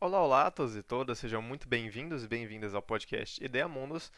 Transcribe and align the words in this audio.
Olá, 0.00 0.20
olá 0.20 0.46
a 0.48 0.50
todos 0.50 0.76
e 0.76 0.82
todas, 0.82 1.18
sejam 1.18 1.40
muito 1.40 1.68
bem-vindos 1.68 2.24
e 2.24 2.28
bem-vindas 2.28 2.74
ao 2.74 2.82
podcast 2.82 3.42
Ideia 3.42 3.68
Mundos. 3.68 4.10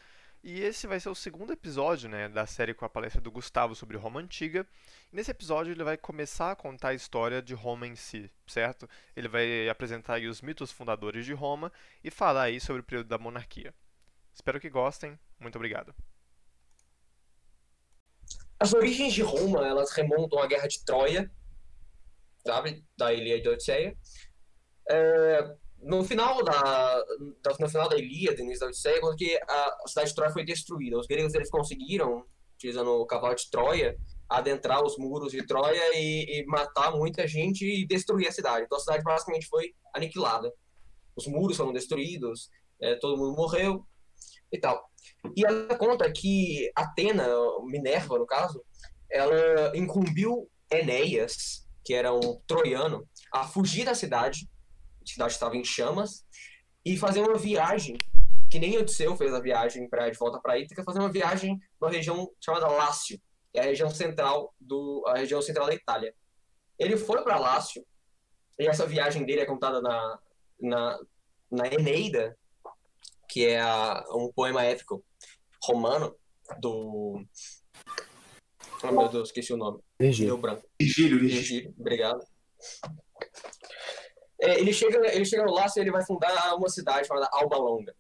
E 0.43 0.61
esse 0.61 0.87
vai 0.87 1.01
ser 1.01 1.09
o 1.09 1.15
segundo 1.15 1.53
episódio 1.53 2.09
né, 2.09 2.29
da 2.29 2.47
série 2.47 2.75
com 2.75 2.85
a 2.85 2.89
palestra 2.89 3.21
do 3.21 3.31
Gustavo 3.31 3.75
sobre 3.75 3.97
Roma 3.97 4.21
Antiga. 4.21 4.67
E 5.13 5.17
nesse 5.17 5.31
episódio 5.31 5.73
ele 5.73 5.85
vai 5.85 5.97
começar 5.97 6.51
a 6.51 6.57
contar 6.57 6.89
a 6.89 6.95
história 6.95 7.41
de 7.41 7.55
Roma 7.55 7.87
em 7.87 7.97
si, 7.97 8.31
certo? 8.47 8.89
Ele 9.17 9.29
vai 9.29 9.69
apresentar 9.69 10.21
os 10.21 10.43
mitos 10.43 10.71
fundadores 10.71 11.25
de 11.25 11.33
Roma 11.33 11.73
e 12.03 12.11
falar 12.11 12.43
aí 12.45 12.61
sobre 12.61 12.81
o 12.81 12.85
período 12.85 13.09
da 13.09 13.17
monarquia. 13.17 13.75
Espero 14.35 14.61
que 14.61 14.69
gostem. 14.69 15.19
Muito 15.45 15.57
obrigado. 15.57 15.95
As 18.59 18.73
origens 18.73 19.13
de 19.13 19.21
Roma, 19.21 19.67
elas 19.67 19.91
remontam 19.91 20.39
à 20.39 20.47
Guerra 20.47 20.67
de 20.67 20.83
Troia, 20.87 21.31
sabe? 22.47 22.83
Da 22.97 23.13
Ilha 23.13 23.43
de 23.43 23.49
Odisseia. 23.51 23.95
É, 24.89 25.55
no 25.83 26.03
final 26.03 26.43
da, 26.43 27.05
no 27.61 27.69
final 27.69 27.91
da 27.91 27.99
Ilíada, 27.99 28.41
início 28.41 28.61
da 28.61 28.69
Odisseia, 28.69 29.01
quando 29.03 29.19
que 29.19 29.37
a 29.37 29.77
cidade 29.87 30.09
de 30.09 30.15
Troia 30.15 30.33
foi 30.33 30.47
destruída. 30.47 30.99
Os 30.99 31.07
gregos 31.07 31.35
eles 31.35 31.51
conseguiram, 31.51 32.25
utilizando 32.55 32.93
o 32.93 33.05
cavalo 33.05 33.35
de 33.35 33.51
Troia, 33.51 33.99
adentrar 34.27 34.83
os 34.83 34.97
muros 34.97 35.31
de 35.31 35.47
Troia 35.47 35.95
e, 35.95 36.41
e, 36.41 36.47
matar 36.47 36.91
muita 36.97 37.29
gente 37.29 37.67
e 37.67 37.87
destruir 37.87 38.29
a 38.29 38.33
cidade. 38.33 38.65
Então 38.65 38.79
a 38.79 38.81
cidade 38.81 39.05
basicamente 39.05 39.47
foi 39.47 39.75
aniquilada. 39.95 40.51
Os 41.15 41.27
muros 41.27 41.59
foram 41.59 41.75
destruídos, 41.75 42.49
é, 42.81 42.95
todo 42.95 43.19
mundo 43.19 43.37
morreu 43.37 43.87
e 44.57 44.61
tal. 44.61 44.89
E 45.37 45.45
ela 45.45 45.77
conta 45.77 46.11
que 46.11 46.71
Atena, 46.75 47.27
Minerva 47.65 48.19
no 48.19 48.27
caso, 48.27 48.65
ela 49.11 49.77
incumbiu 49.77 50.51
Enéas, 50.71 51.67
que 51.85 51.95
era 51.95 52.13
um 52.13 52.41
troiano, 52.47 53.07
a 53.33 53.45
fugir 53.45 53.85
da 53.85 53.95
cidade 53.95 54.49
a 55.05 55.13
cidade 55.13 55.33
estava 55.33 55.57
em 55.57 55.65
chamas, 55.65 56.25
e 56.85 56.97
fazer 56.97 57.21
uma 57.21 57.37
viagem, 57.37 57.97
que 58.51 58.59
nem 58.59 58.77
Odisseu 58.79 59.17
fez 59.17 59.33
a 59.33 59.41
viagem 59.41 59.89
pra, 59.89 60.09
de 60.09 60.19
volta 60.19 60.41
para 60.41 60.59
Ítaca, 60.59 60.83
fazer 60.83 60.99
uma 60.99 61.13
viagem 61.13 61.59
numa 61.81 61.93
região 61.93 62.31
chamada 62.41 62.69
Lácio, 62.69 63.21
que 63.53 63.59
é 63.59 63.63
a 63.63 63.67
região 63.67 63.91
central 63.91 64.55
do 64.59 65.05
a 65.07 65.19
região 65.19 65.41
central 65.41 65.67
da 65.67 65.75
Itália. 65.75 66.15
Ele 66.79 66.97
foi 66.97 67.23
para 67.23 67.39
Lácio, 67.39 67.85
e 68.59 68.67
essa 68.67 68.87
viagem 68.87 69.25
dele 69.25 69.41
é 69.41 69.47
contada 69.47 69.81
na, 69.81 70.19
na, 70.61 70.99
na 71.51 71.67
Eneida, 71.69 72.37
que 73.29 73.47
é 73.47 73.61
a, 73.61 74.05
um 74.11 74.33
poema 74.33 74.63
épico 74.65 75.05
romano 75.63 76.15
do. 76.61 77.25
Oh 78.83 78.93
meu 78.93 79.09
Deus, 79.09 79.29
esqueci 79.29 79.53
o 79.53 79.57
nome. 79.57 79.81
Virgílio. 79.99 80.37
Branco. 80.37 80.67
Virgílio, 80.81 81.19
Virgílio. 81.19 81.41
Virgílio, 81.41 81.75
obrigado. 81.79 82.25
É, 84.41 84.61
ele 84.61 84.73
chega 84.73 85.15
ele 85.15 85.25
chega 85.25 85.51
lá 85.51 85.67
e 85.75 85.81
ele 85.81 85.91
vai 85.91 86.05
fundar 86.05 86.55
uma 86.55 86.69
cidade 86.69 87.07
chamada 87.07 87.29
Alba 87.33 87.57
Longa. 87.57 87.95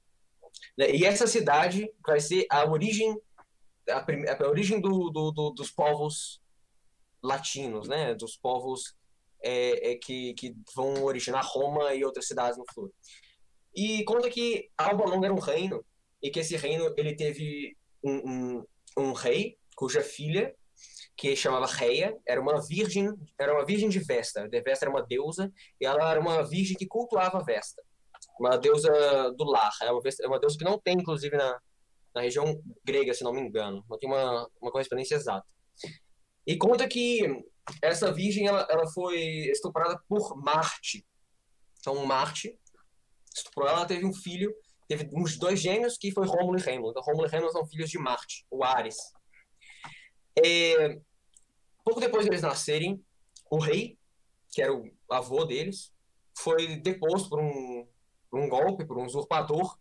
Né? 0.76 0.90
E 0.90 1.04
essa 1.04 1.26
cidade 1.26 1.90
vai 2.06 2.20
ser 2.20 2.46
a 2.50 2.64
origem 2.68 3.16
a, 3.88 4.00
prim, 4.00 4.24
a 4.26 4.48
origem 4.48 4.80
do, 4.80 5.10
do, 5.10 5.30
do, 5.30 5.50
dos 5.50 5.70
povos 5.70 6.40
latinos, 7.22 7.88
né? 7.88 8.14
Dos 8.14 8.36
povos 8.36 8.94
é, 9.42 9.92
é, 9.92 9.94
que, 9.96 10.34
que 10.34 10.54
vão 10.74 11.04
originar 11.04 11.44
Roma 11.44 11.94
e 11.94 12.04
outras 12.04 12.26
cidades 12.26 12.58
no 12.58 12.64
futuro. 12.66 12.92
E 13.74 14.04
conta 14.04 14.30
que 14.30 14.70
Alba 14.76 15.04
Longa 15.04 15.26
era 15.26 15.34
um 15.34 15.38
reino 15.38 15.84
e 16.22 16.30
que 16.30 16.40
esse 16.40 16.56
reino 16.56 16.92
ele 16.96 17.14
teve 17.14 17.76
um, 18.02 18.30
um, 18.30 18.64
um 18.96 19.12
rei 19.12 19.58
cuja 19.76 20.00
filha 20.00 20.54
que 21.16 21.36
chamava 21.36 21.66
Reia, 21.66 22.16
era 22.26 22.40
uma 22.40 22.60
virgem, 22.60 23.12
era 23.38 23.54
uma 23.54 23.64
virgem 23.64 23.88
de 23.88 24.00
Vesta. 24.00 24.48
De 24.48 24.60
Vesta 24.62 24.84
era 24.84 24.90
uma 24.90 25.02
deusa 25.02 25.52
e 25.80 25.86
ela 25.86 26.10
era 26.10 26.20
uma 26.20 26.42
virgem 26.42 26.76
que 26.76 26.86
cultuava 26.86 27.42
Vesta, 27.42 27.82
uma 28.38 28.56
deusa 28.56 28.90
do 29.36 29.44
lar. 29.44 29.72
É 29.82 29.90
uma, 29.90 30.00
é 30.20 30.26
uma 30.26 30.40
deusa 30.40 30.58
que 30.58 30.64
não 30.64 30.78
tem, 30.78 30.94
inclusive, 30.94 31.36
na, 31.36 31.60
na 32.14 32.20
região 32.20 32.60
grega, 32.84 33.14
se 33.14 33.22
não 33.22 33.32
me 33.32 33.40
engano. 33.40 33.84
Não 33.88 33.98
tem 33.98 34.08
uma, 34.08 34.48
uma 34.60 34.72
correspondência 34.72 35.14
exata. 35.14 35.46
E 36.46 36.56
conta 36.56 36.88
que 36.88 37.44
essa 37.80 38.12
virgem 38.12 38.46
ela, 38.46 38.66
ela 38.68 38.86
foi 38.88 39.18
estuprada 39.50 40.00
por 40.08 40.36
Marte. 40.36 41.06
Então, 41.78 42.04
Marte 42.04 42.58
estuprou 43.34 43.68
ela, 43.68 43.86
teve 43.86 44.04
um 44.06 44.12
filho, 44.12 44.54
teve 44.88 45.08
uns 45.12 45.36
dois 45.36 45.60
gêmeos 45.60 45.98
que 45.98 46.12
foi 46.12 46.26
Rômulo 46.26 46.58
e 46.58 46.62
Rêmulo. 46.62 46.90
Então, 46.90 47.02
Rômulo 47.02 47.26
e 47.26 47.30
Rêmulo 47.30 47.52
são 47.52 47.66
filhos 47.66 47.90
de 47.90 47.98
Marte, 47.98 48.46
o 48.50 48.62
Ares. 48.62 48.96
É, 50.36 50.98
pouco 51.84 52.00
depois 52.00 52.24
deles 52.24 52.42
nascerem, 52.42 53.04
o 53.50 53.58
rei, 53.58 53.98
que 54.52 54.62
era 54.62 54.74
o 54.74 54.90
avô 55.10 55.44
deles, 55.44 55.92
foi 56.36 56.76
deposto 56.76 57.28
por 57.28 57.40
um, 57.40 57.86
por 58.30 58.40
um 58.40 58.48
golpe, 58.48 58.84
por 58.84 58.98
um 58.98 59.04
usurpador, 59.04 59.78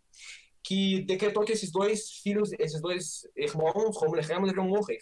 que 0.62 1.02
decretou 1.02 1.44
que 1.44 1.52
esses 1.52 1.70
dois 1.70 2.10
filhos, 2.22 2.50
esses 2.58 2.80
dois 2.80 3.26
irmãos, 3.36 3.96
Romulo 3.96 4.20
e 4.20 4.22
Remo, 4.22 4.46
deveriam 4.46 4.68
morrer. 4.68 4.98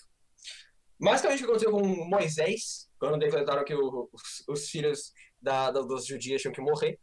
Basicamente, 0.99 1.43
o 1.43 1.47
que 1.47 1.51
aconteceu 1.51 1.73
com 1.73 2.09
Moisés, 2.09 2.89
quando 2.99 3.19
decretaram 3.19 3.65
que 3.65 3.75
os, 3.75 4.45
os, 4.49 4.69
filhos 4.69 5.13
da, 5.41 5.71
da, 5.71 5.81
dos 5.81 6.07
judias 6.07 6.41
tinham 6.41 6.55
que 6.55 6.61
morrer, 6.61 6.99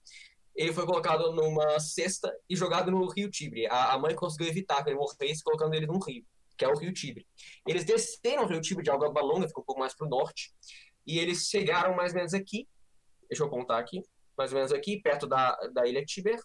ele 0.56 0.74
foi 0.74 0.86
colocado 0.86 1.32
numa 1.34 1.80
cesta 1.80 2.34
e 2.50 2.56
jogado 2.56 2.92
no 2.92 3.08
rio 3.10 3.30
Tibre. 3.30 3.68
A, 3.68 3.94
a 3.94 4.00
mãe 4.00 4.16
conseguiu 4.16 4.48
evitar 4.48 4.84
que 4.84 4.90
ele 4.90 4.98
morresse 4.98 5.44
colocando 5.44 5.74
ele 5.74 5.88
num 5.88 6.00
rio 6.00 6.26
que 6.60 6.66
é 6.66 6.68
o 6.68 6.78
Rio 6.78 6.92
Tibre. 6.92 7.26
Eles 7.66 7.86
desceram 7.86 8.44
o 8.44 8.46
Rio 8.46 8.60
Tibre 8.60 8.84
de 8.84 8.90
Alba 8.90 9.22
Longa, 9.22 9.48
fica 9.48 9.62
um 9.62 9.64
pouco 9.64 9.80
mais 9.80 9.96
para 9.96 10.06
o 10.06 10.10
norte, 10.10 10.54
e 11.08 11.18
eles 11.18 11.48
chegaram 11.48 11.96
mais 11.96 12.12
ou 12.12 12.18
menos 12.18 12.34
aqui, 12.34 12.68
deixa 13.30 13.44
eu 13.44 13.48
apontar 13.48 13.80
aqui, 13.80 14.04
mais 14.38 14.52
ou 14.52 14.58
menos 14.58 14.74
aqui, 14.74 15.02
perto 15.02 15.26
da, 15.26 15.56
da 15.74 15.88
ilha 15.88 16.04
Tiber, 16.04 16.38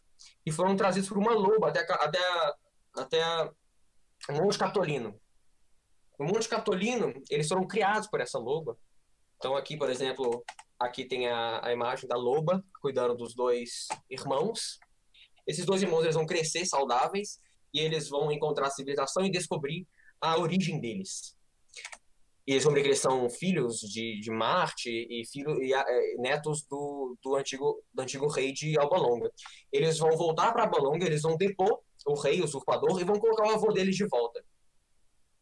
e 0.46 0.52
foram 0.52 0.76
trazidos 0.76 1.08
por 1.08 1.18
uma 1.18 1.32
loba 1.32 1.68
até, 1.68 1.80
até, 1.80 2.18
até 2.96 3.50
o 4.30 4.34
Monte 4.34 4.56
Catolino. 4.56 5.20
No 6.18 6.26
Monte 6.26 6.48
Catolino, 6.48 7.12
eles 7.28 7.48
foram 7.48 7.66
criados 7.66 8.08
por 8.08 8.20
essa 8.20 8.38
loba. 8.38 8.78
Então 9.36 9.56
aqui, 9.56 9.76
por 9.76 9.90
exemplo, 9.90 10.44
aqui 10.84 11.04
tem 11.04 11.28
a, 11.28 11.66
a 11.66 11.72
imagem 11.72 12.08
da 12.08 12.16
loba 12.16 12.64
cuidando 12.80 13.14
dos 13.14 13.34
dois 13.34 13.88
irmãos. 14.10 14.78
Esses 15.46 15.64
dois 15.64 15.82
irmãos 15.82 16.02
eles 16.02 16.14
vão 16.14 16.26
crescer 16.26 16.64
saudáveis 16.66 17.40
e 17.72 17.80
eles 17.80 18.08
vão 18.08 18.30
encontrar 18.30 18.68
a 18.68 18.70
civilização 18.70 19.24
e 19.24 19.30
descobrir 19.30 19.86
a 20.20 20.38
origem 20.38 20.80
deles. 20.80 21.36
E 22.46 22.58
ver 22.58 22.82
que 22.82 22.88
eles 22.88 22.98
são 22.98 23.28
filhos 23.30 23.80
de, 23.80 24.20
de 24.20 24.30
Marte 24.30 24.90
e, 24.90 25.26
filho, 25.26 25.62
e 25.62 25.72
é, 25.72 26.16
netos 26.18 26.62
do, 26.66 27.16
do, 27.22 27.36
antigo, 27.36 27.82
do 27.92 28.02
antigo 28.02 28.26
rei 28.28 28.52
de 28.52 28.78
Alba 28.78 28.98
Longa. 28.98 29.32
Eles 29.72 29.98
vão 29.98 30.14
voltar 30.16 30.52
para 30.52 30.64
Alba 30.64 30.78
Longa, 30.78 31.06
eles 31.06 31.22
vão 31.22 31.36
depor 31.38 31.80
o 32.06 32.14
rei, 32.14 32.42
o 32.42 32.44
usurpador, 32.44 33.00
e 33.00 33.04
vão 33.04 33.18
colocar 33.18 33.48
o 33.48 33.52
avô 33.52 33.72
deles 33.72 33.96
de 33.96 34.06
volta. 34.06 34.44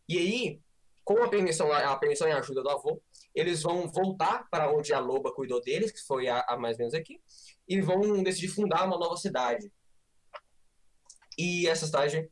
E 0.09 0.17
aí, 0.17 0.61
com 1.05 1.23
a 1.23 1.29
permissão, 1.29 1.73
a 1.73 1.97
permissão 1.97 2.29
e 2.29 2.33
a 2.33 2.39
ajuda 2.39 2.63
do 2.63 2.71
avô, 2.71 3.01
eles 3.35 3.63
vão 3.63 3.89
voltar 3.89 4.49
para 4.51 4.71
onde 4.73 4.93
a 4.93 4.99
loba 4.99 5.33
cuidou 5.33 5.61
deles, 5.61 5.91
que 5.91 6.01
foi 6.01 6.29
a, 6.29 6.45
a 6.49 6.57
mais 6.57 6.77
ou 6.77 6.81
menos 6.81 6.95
aqui, 6.95 7.21
e 7.69 7.81
vão 7.81 8.23
decidir 8.23 8.49
fundar 8.49 8.87
uma 8.87 8.99
nova 8.99 9.17
cidade. 9.17 9.73
E 11.39 11.67
essa 11.67 11.87
cidade 11.87 12.31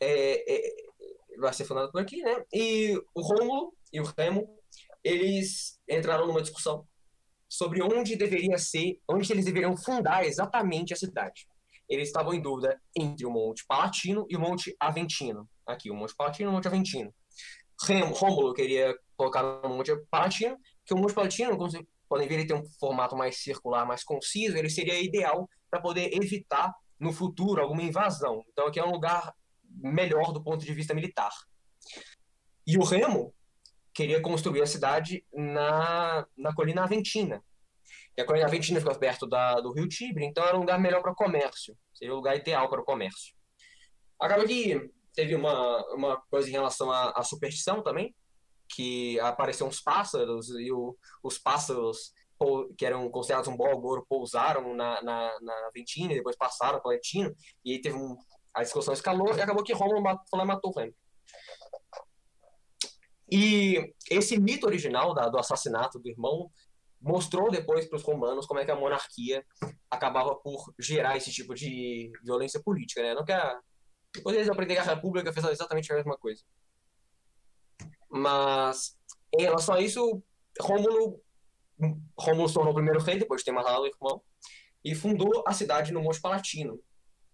é, 0.00 0.54
é, 0.54 0.74
vai 1.38 1.52
ser 1.52 1.64
fundada 1.64 1.90
por 1.90 2.00
aqui, 2.00 2.22
né? 2.22 2.44
E 2.52 3.00
o 3.14 3.20
Rômulo 3.20 3.72
e 3.92 4.00
o 4.00 4.04
Remo, 4.04 4.48
eles 5.04 5.80
entraram 5.88 6.26
numa 6.26 6.42
discussão 6.42 6.86
sobre 7.48 7.82
onde 7.82 8.16
deveria 8.16 8.58
ser, 8.58 9.00
onde 9.08 9.30
eles 9.32 9.44
deveriam 9.44 9.76
fundar 9.76 10.24
exatamente 10.24 10.92
a 10.92 10.96
cidade. 10.96 11.46
Eles 11.88 12.08
estavam 12.08 12.32
em 12.32 12.40
dúvida 12.40 12.80
entre 12.96 13.26
o 13.26 13.30
Monte 13.30 13.64
Palatino 13.66 14.26
e 14.28 14.36
o 14.36 14.40
Monte 14.40 14.74
Aventino. 14.80 15.48
Aqui, 15.66 15.90
o 15.90 15.94
Monte 15.94 16.16
Palatino 16.16 16.48
e 16.48 16.50
o 16.50 16.54
Monte 16.54 16.68
Aventino. 16.68 17.14
Rômulo 18.12 18.54
queria 18.54 18.96
colocar 19.16 19.42
no 19.42 19.68
Monte 19.70 19.96
Palatino, 20.10 20.56
que 20.84 20.94
o 20.94 20.96
Monte 20.96 21.14
Palatino, 21.14 21.56
como 21.56 21.70
vocês 21.70 21.84
podem 22.08 22.28
ver, 22.28 22.34
ele 22.34 22.46
tem 22.46 22.56
um 22.56 22.64
formato 22.78 23.16
mais 23.16 23.42
circular, 23.42 23.86
mais 23.86 24.04
conciso, 24.04 24.56
ele 24.56 24.70
seria 24.70 25.00
ideal 25.00 25.48
para 25.70 25.80
poder 25.80 26.14
evitar 26.14 26.72
no 26.98 27.12
futuro 27.12 27.60
alguma 27.60 27.82
invasão. 27.82 28.44
Então 28.52 28.66
aqui 28.66 28.78
é 28.78 28.84
um 28.84 28.92
lugar 28.92 29.34
melhor 29.64 30.32
do 30.32 30.42
ponto 30.42 30.64
de 30.64 30.72
vista 30.72 30.94
militar. 30.94 31.32
E 32.66 32.76
o 32.76 32.84
Remo 32.84 33.34
queria 33.92 34.20
construir 34.20 34.62
a 34.62 34.66
cidade 34.66 35.24
na, 35.32 36.26
na 36.36 36.54
colina 36.54 36.84
Aventina. 36.84 37.42
E 38.16 38.20
a 38.20 38.26
colina 38.26 38.46
Aventina 38.46 38.80
fica 38.80 38.94
perto 38.94 39.26
da, 39.26 39.60
do 39.60 39.72
rio 39.72 39.88
Tibre, 39.88 40.24
então 40.24 40.44
era 40.44 40.56
um 40.56 40.60
lugar 40.60 40.78
melhor 40.78 41.02
para 41.02 41.14
comércio. 41.14 41.76
Seria 41.92 42.12
o 42.12 42.16
lugar 42.16 42.36
ideal 42.36 42.68
para 42.68 42.80
o 42.80 42.84
comércio. 42.84 43.34
Acaba 44.20 44.44
que 44.44 44.90
teve 45.14 45.34
uma, 45.34 45.84
uma 45.94 46.20
coisa 46.30 46.48
em 46.48 46.52
relação 46.52 46.90
à, 46.90 47.10
à 47.10 47.22
superstição 47.22 47.82
também, 47.82 48.14
que 48.68 49.20
apareceram 49.20 49.68
uns 49.68 49.80
pássaros 49.80 50.48
e 50.50 50.72
o, 50.72 50.96
os 51.22 51.38
pássaros 51.38 52.12
que 52.76 52.84
eram 52.84 53.08
considerados 53.08 53.48
um 53.48 53.56
bom 53.56 53.70
agouro 53.70 54.04
pousaram 54.08 54.74
na, 54.74 55.00
na, 55.02 55.40
na 55.40 55.70
Ventina 55.72 56.12
e 56.12 56.16
depois 56.16 56.36
passaram 56.36 56.80
para 56.80 56.90
Letino 56.90 57.32
e 57.64 57.72
aí 57.72 57.80
teve 57.80 57.96
um, 57.96 58.16
a 58.54 58.62
discussão 58.62 58.92
escalou 58.92 59.34
e 59.34 59.40
acabou 59.40 59.62
que 59.62 59.72
Rômulo 59.72 60.02
matou, 60.02 60.70
o 60.70 60.78
Remo. 60.78 60.94
E 63.30 63.94
esse 64.10 64.38
mito 64.38 64.66
original 64.66 65.14
da, 65.14 65.28
do 65.28 65.38
assassinato 65.38 65.98
do 65.98 66.08
irmão 66.08 66.50
mostrou 67.00 67.50
depois 67.50 67.86
para 67.86 67.96
os 67.96 68.02
romanos 68.02 68.46
como 68.46 68.60
é 68.60 68.64
que 68.64 68.70
a 68.70 68.76
monarquia 68.76 69.44
acabava 69.90 70.34
por 70.36 70.72
gerar 70.78 71.16
esse 71.16 71.32
tipo 71.32 71.54
de 71.54 72.12
violência 72.22 72.62
política, 72.62 73.02
né? 73.02 73.14
Não 73.14 73.24
que 73.24 73.32
a... 73.32 73.58
Depois 74.14 74.36
eles 74.36 74.48
aprenderam 74.48 74.82
a 74.82 74.94
república 74.94 75.32
fez 75.32 75.46
exatamente 75.46 75.90
a 75.92 75.96
mesma 75.96 76.16
coisa. 76.16 76.42
Mas, 78.10 78.96
em 79.38 79.42
relação 79.42 79.74
a 79.74 79.80
isso, 79.80 80.22
Rômulo, 80.60 81.20
Rômulo 82.18 82.48
se 82.48 82.54
tornou 82.54 82.72
o 82.72 82.74
primeiro 82.74 83.00
rei, 83.00 83.18
depois 83.18 83.40
de 83.40 83.46
ter 83.46 83.52
matado 83.52 83.82
o 83.82 83.86
irmão, 83.86 84.22
e 84.84 84.94
fundou 84.94 85.42
a 85.46 85.52
cidade 85.52 85.92
no 85.92 86.02
Monte 86.02 86.20
Palatino. 86.20 86.78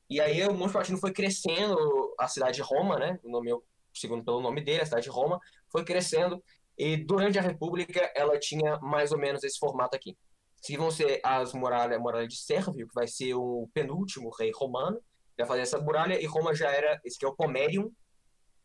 E 0.08 0.20
aí 0.20 0.46
o 0.46 0.54
Monte 0.54 0.72
Palatino 0.72 0.98
foi 0.98 1.12
crescendo, 1.12 2.14
a 2.18 2.28
cidade 2.28 2.56
de 2.56 2.62
Roma, 2.62 2.96
né? 2.98 3.18
O 3.22 3.30
nome, 3.30 3.50
segundo 3.92 4.24
pelo 4.24 4.40
nome 4.40 4.60
dele, 4.60 4.82
a 4.82 4.86
cidade 4.86 5.04
de 5.04 5.10
Roma, 5.10 5.40
foi 5.70 5.84
crescendo 5.84 6.42
e 6.78 6.96
durante 6.96 7.38
a 7.38 7.42
República, 7.42 8.10
ela 8.14 8.38
tinha 8.38 8.78
mais 8.78 9.10
ou 9.10 9.18
menos 9.18 9.42
esse 9.42 9.58
formato 9.58 9.96
aqui. 9.96 10.16
Se 10.62 10.76
vão 10.76 10.92
ser 10.92 11.20
as 11.24 11.52
muralhas, 11.52 11.96
a 11.96 12.00
muralha 12.00 12.28
de 12.28 12.36
Sérvio, 12.36 12.86
que 12.86 12.94
vai 12.94 13.08
ser 13.08 13.34
o 13.34 13.68
penúltimo 13.74 14.30
rei 14.38 14.52
romano, 14.54 15.00
vai 15.38 15.46
fazer 15.46 15.62
essa 15.62 15.80
muralha, 15.80 16.20
e 16.20 16.26
Roma 16.26 16.54
já 16.54 16.70
era, 16.70 17.00
esse 17.04 17.18
que 17.18 17.24
é 17.24 17.28
o 17.28 17.34
Pomerium, 17.34 17.90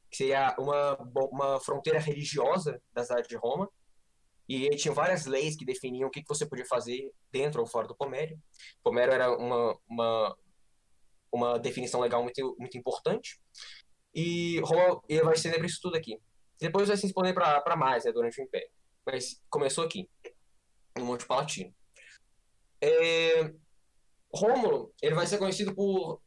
que 0.10 0.18
seria 0.18 0.56
uma, 0.60 0.98
uma 1.32 1.60
fronteira 1.60 2.00
religiosa 2.00 2.82
da 2.94 3.04
cidade 3.04 3.28
de 3.28 3.36
Roma, 3.36 3.70
e 4.48 4.66
ele 4.66 4.76
tinha 4.76 4.94
várias 4.94 5.26
leis 5.26 5.56
que 5.56 5.66
definiam 5.66 6.08
o 6.08 6.12
que, 6.12 6.22
que 6.22 6.28
você 6.28 6.46
podia 6.46 6.66
fazer 6.66 7.12
dentro 7.32 7.62
ou 7.62 7.68
fora 7.68 7.88
do 7.88 7.96
Pomerium. 7.96 8.38
Pomerium 8.84 9.14
era 9.14 9.38
uma, 9.38 9.80
uma, 9.88 10.38
uma 11.32 11.60
definição 11.60 12.02
legal 12.02 12.22
muito, 12.22 12.56
muito 12.60 12.78
importante, 12.78 13.40
e 14.14 14.60
Roma 14.60 15.02
vai 15.24 15.34
estender 15.34 15.64
isso 15.64 15.80
tudo 15.82 15.96
aqui. 15.96 16.20
Depois 16.60 16.88
vai 16.88 16.98
se 16.98 17.06
expandir 17.08 17.34
para 17.34 17.76
mais, 17.76 18.06
né, 18.06 18.12
durante 18.12 18.40
o 18.40 18.44
Império. 18.44 18.70
Mas 19.06 19.42
começou 19.50 19.84
aqui, 19.84 20.10
no 20.98 21.06
Monte 21.06 21.26
Palatino. 21.26 21.74
É... 22.82 23.52
Rômulo, 24.34 24.94
ele 25.02 25.16
vai 25.16 25.28
ser 25.28 25.38
conhecido 25.38 25.76
por 25.76 26.22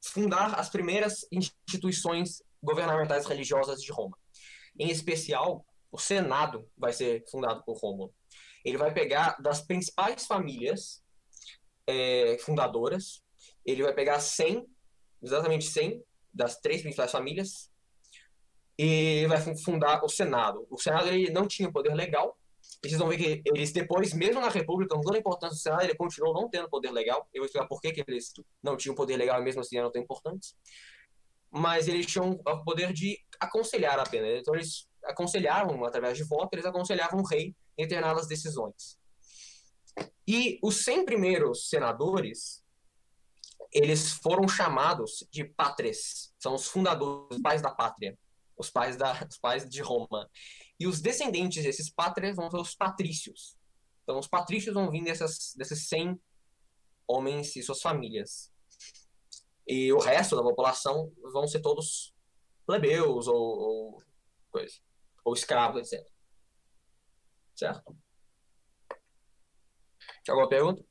fundar 0.00 0.58
as 0.58 0.68
primeiras 0.68 1.26
instituições 1.30 2.42
governamentais 2.62 3.26
religiosas 3.26 3.82
de 3.82 3.92
Roma. 3.92 4.16
Em 4.78 4.90
especial, 4.90 5.64
o 5.90 5.98
Senado 5.98 6.68
vai 6.76 6.92
ser 6.92 7.24
fundado 7.30 7.62
por 7.64 7.78
Rômulo. 7.78 8.14
Ele 8.64 8.76
vai 8.76 8.92
pegar 8.92 9.36
das 9.40 9.60
principais 9.60 10.26
famílias 10.26 11.02
é, 11.86 12.38
fundadoras, 12.40 13.22
ele 13.64 13.82
vai 13.82 13.92
pegar 13.92 14.20
100, 14.20 14.66
exatamente 15.22 15.64
100 15.64 16.02
das 16.32 16.60
três 16.60 16.82
principais 16.82 17.10
famílias, 17.10 17.70
e 18.78 19.26
vai 19.26 19.38
fundar 19.56 20.02
o 20.02 20.08
Senado. 20.08 20.66
O 20.70 20.78
Senado 20.78 21.08
ele 21.08 21.30
não 21.30 21.46
tinha 21.46 21.70
poder 21.70 21.94
legal. 21.94 22.38
E 22.82 22.88
vocês 22.88 22.98
vão 22.98 23.08
ver 23.08 23.18
que 23.18 23.42
eles 23.44 23.72
depois, 23.72 24.14
mesmo 24.14 24.40
na 24.40 24.48
República, 24.48 24.94
com 24.94 25.02
toda 25.02 25.16
a 25.16 25.20
importância 25.20 25.54
do 25.54 25.60
Senado, 25.60 25.82
ele 25.82 25.94
continuou 25.94 26.32
não 26.32 26.48
tendo 26.48 26.68
poder 26.68 26.90
legal. 26.90 27.28
Eu 27.32 27.42
vou 27.42 27.46
explicar 27.46 27.68
por 27.68 27.80
que, 27.80 27.92
que 27.92 28.02
eles 28.06 28.32
não 28.62 28.76
tinham 28.76 28.94
poder 28.94 29.16
legal 29.16 29.38
e 29.40 29.44
mesmo 29.44 29.60
assim 29.60 29.76
eram 29.76 29.92
tão 29.92 30.00
importantes. 30.00 30.56
Mas 31.50 31.88
eles 31.88 32.06
tinham 32.06 32.30
o 32.30 32.64
poder 32.64 32.92
de 32.92 33.18
aconselhar 33.38 33.98
apenas. 33.98 34.40
Então 34.40 34.54
eles 34.54 34.88
aconselhavam, 35.04 35.84
através 35.84 36.16
de 36.16 36.24
voto, 36.24 36.54
eles 36.54 36.64
aconselhavam 36.64 37.20
o 37.20 37.26
rei 37.26 37.54
em 37.76 37.82
determinadas 37.82 38.26
decisões. 38.26 38.98
E 40.26 40.58
os 40.62 40.84
100 40.84 41.04
primeiros 41.04 41.68
senadores, 41.68 42.64
eles 43.72 44.12
foram 44.12 44.48
chamados 44.48 45.26
de 45.30 45.44
patres, 45.44 46.32
são 46.38 46.54
os 46.54 46.66
fundadores, 46.66 47.36
os 47.36 47.42
pais 47.42 47.60
da 47.60 47.70
pátria 47.70 48.16
os 48.60 48.70
pais, 48.70 48.96
da, 48.96 49.12
os 49.28 49.38
pais 49.38 49.68
de 49.68 49.80
Roma. 49.80 50.30
E 50.78 50.86
os 50.86 51.00
descendentes 51.00 51.64
desses 51.64 51.90
pátrias 51.90 52.36
vão 52.36 52.50
ser 52.50 52.58
os 52.58 52.74
patrícios. 52.74 53.56
Então, 54.02 54.18
os 54.18 54.28
patrícios 54.28 54.74
vão 54.74 54.90
vir 54.90 55.02
dessas, 55.02 55.54
desses 55.56 55.88
100 55.88 56.20
homens 57.06 57.56
e 57.56 57.62
suas 57.62 57.80
famílias. 57.80 58.52
E 59.66 59.92
o 59.92 59.98
resto 59.98 60.36
da 60.36 60.42
população 60.42 61.12
vão 61.32 61.46
ser 61.46 61.60
todos 61.60 62.14
plebeus 62.66 63.26
ou, 63.26 63.36
ou 63.36 64.02
coisa, 64.50 64.74
ou 65.24 65.34
escravos, 65.34 65.92
etc. 65.92 66.06
Certo? 67.54 67.96
Tem 70.24 70.32
alguma 70.32 70.48
pergunta? 70.48 70.84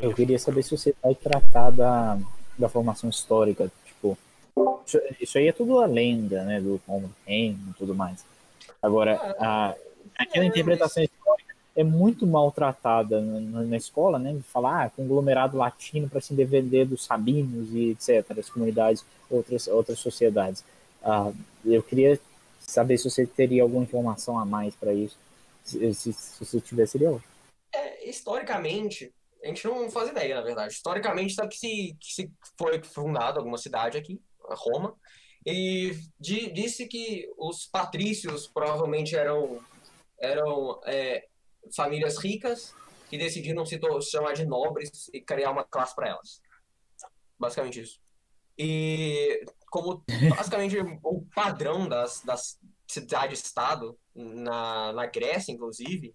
Eu 0.00 0.14
queria 0.14 0.38
saber 0.38 0.62
se 0.62 0.76
você 0.76 0.94
vai 1.02 1.14
tratar 1.14 1.70
da, 1.70 2.18
da 2.58 2.68
formação 2.68 3.10
histórica 3.10 3.70
isso 5.20 5.38
aí 5.38 5.48
é 5.48 5.52
tudo 5.52 5.78
a 5.80 5.86
lenda, 5.86 6.44
né? 6.44 6.60
Do 6.60 6.80
Romulo 6.86 7.14
e 7.26 7.54
tudo 7.78 7.94
mais. 7.94 8.24
Agora, 8.80 9.36
a, 9.38 9.74
aquela 10.18 10.44
interpretação 10.44 11.02
histórica 11.02 11.54
é 11.74 11.82
muito 11.82 12.26
maltratada 12.26 13.20
na, 13.20 13.62
na 13.62 13.76
escola, 13.76 14.18
né? 14.18 14.38
Falar 14.52 14.84
ah, 14.84 14.90
conglomerado 14.90 15.56
latino 15.56 16.08
para 16.08 16.20
se 16.20 16.34
defender 16.34 16.84
dos 16.86 17.04
sabinos 17.04 17.72
e 17.72 17.90
etc., 17.90 18.38
as 18.38 18.50
comunidades, 18.50 19.04
outras, 19.30 19.66
outras 19.68 19.98
sociedades. 19.98 20.64
Ah, 21.02 21.32
eu 21.64 21.82
queria 21.82 22.20
saber 22.60 22.98
se 22.98 23.10
você 23.10 23.26
teria 23.26 23.62
alguma 23.62 23.84
informação 23.84 24.38
a 24.38 24.44
mais 24.44 24.74
para 24.74 24.92
isso. 24.92 25.16
Se, 25.64 25.94
se, 25.94 26.12
se, 26.12 26.44
você 26.44 26.60
tiver, 26.60 26.86
seria 26.86 27.10
ótimo. 27.10 27.32
É, 27.74 28.08
historicamente, 28.08 29.12
a 29.42 29.46
gente 29.46 29.64
não 29.66 29.90
faz 29.90 30.10
ideia, 30.10 30.34
na 30.34 30.42
verdade. 30.42 30.74
Historicamente, 30.74 31.34
sabe 31.34 31.48
que 31.48 31.58
se, 31.58 31.96
que 31.98 32.12
se 32.12 32.30
foi 32.58 32.82
fundada 32.82 33.38
alguma 33.38 33.58
cidade 33.58 33.96
aqui, 33.96 34.20
Roma, 34.54 34.96
e 35.44 35.96
disse 36.20 36.86
que 36.86 37.28
os 37.36 37.66
patrícios 37.66 38.46
provavelmente 38.46 39.16
eram, 39.16 39.60
eram 40.20 40.80
é, 40.84 41.26
famílias 41.74 42.16
ricas 42.18 42.74
que 43.10 43.18
decidiram 43.18 43.66
se 43.66 43.78
chamar 44.10 44.34
de 44.34 44.46
nobres 44.46 45.10
e 45.12 45.20
criar 45.20 45.50
uma 45.50 45.64
classe 45.64 45.94
para 45.94 46.10
elas. 46.10 46.40
Basicamente 47.38 47.80
isso. 47.80 48.00
E 48.56 49.44
como 49.70 50.04
basicamente 50.36 50.76
o 51.02 51.22
padrão 51.34 51.88
das, 51.88 52.20
das 52.20 52.58
cidades-estado 52.86 53.98
na, 54.14 54.92
na 54.92 55.06
Grécia, 55.06 55.52
inclusive, 55.52 56.14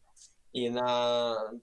e 0.54 0.70
na, 0.70 1.54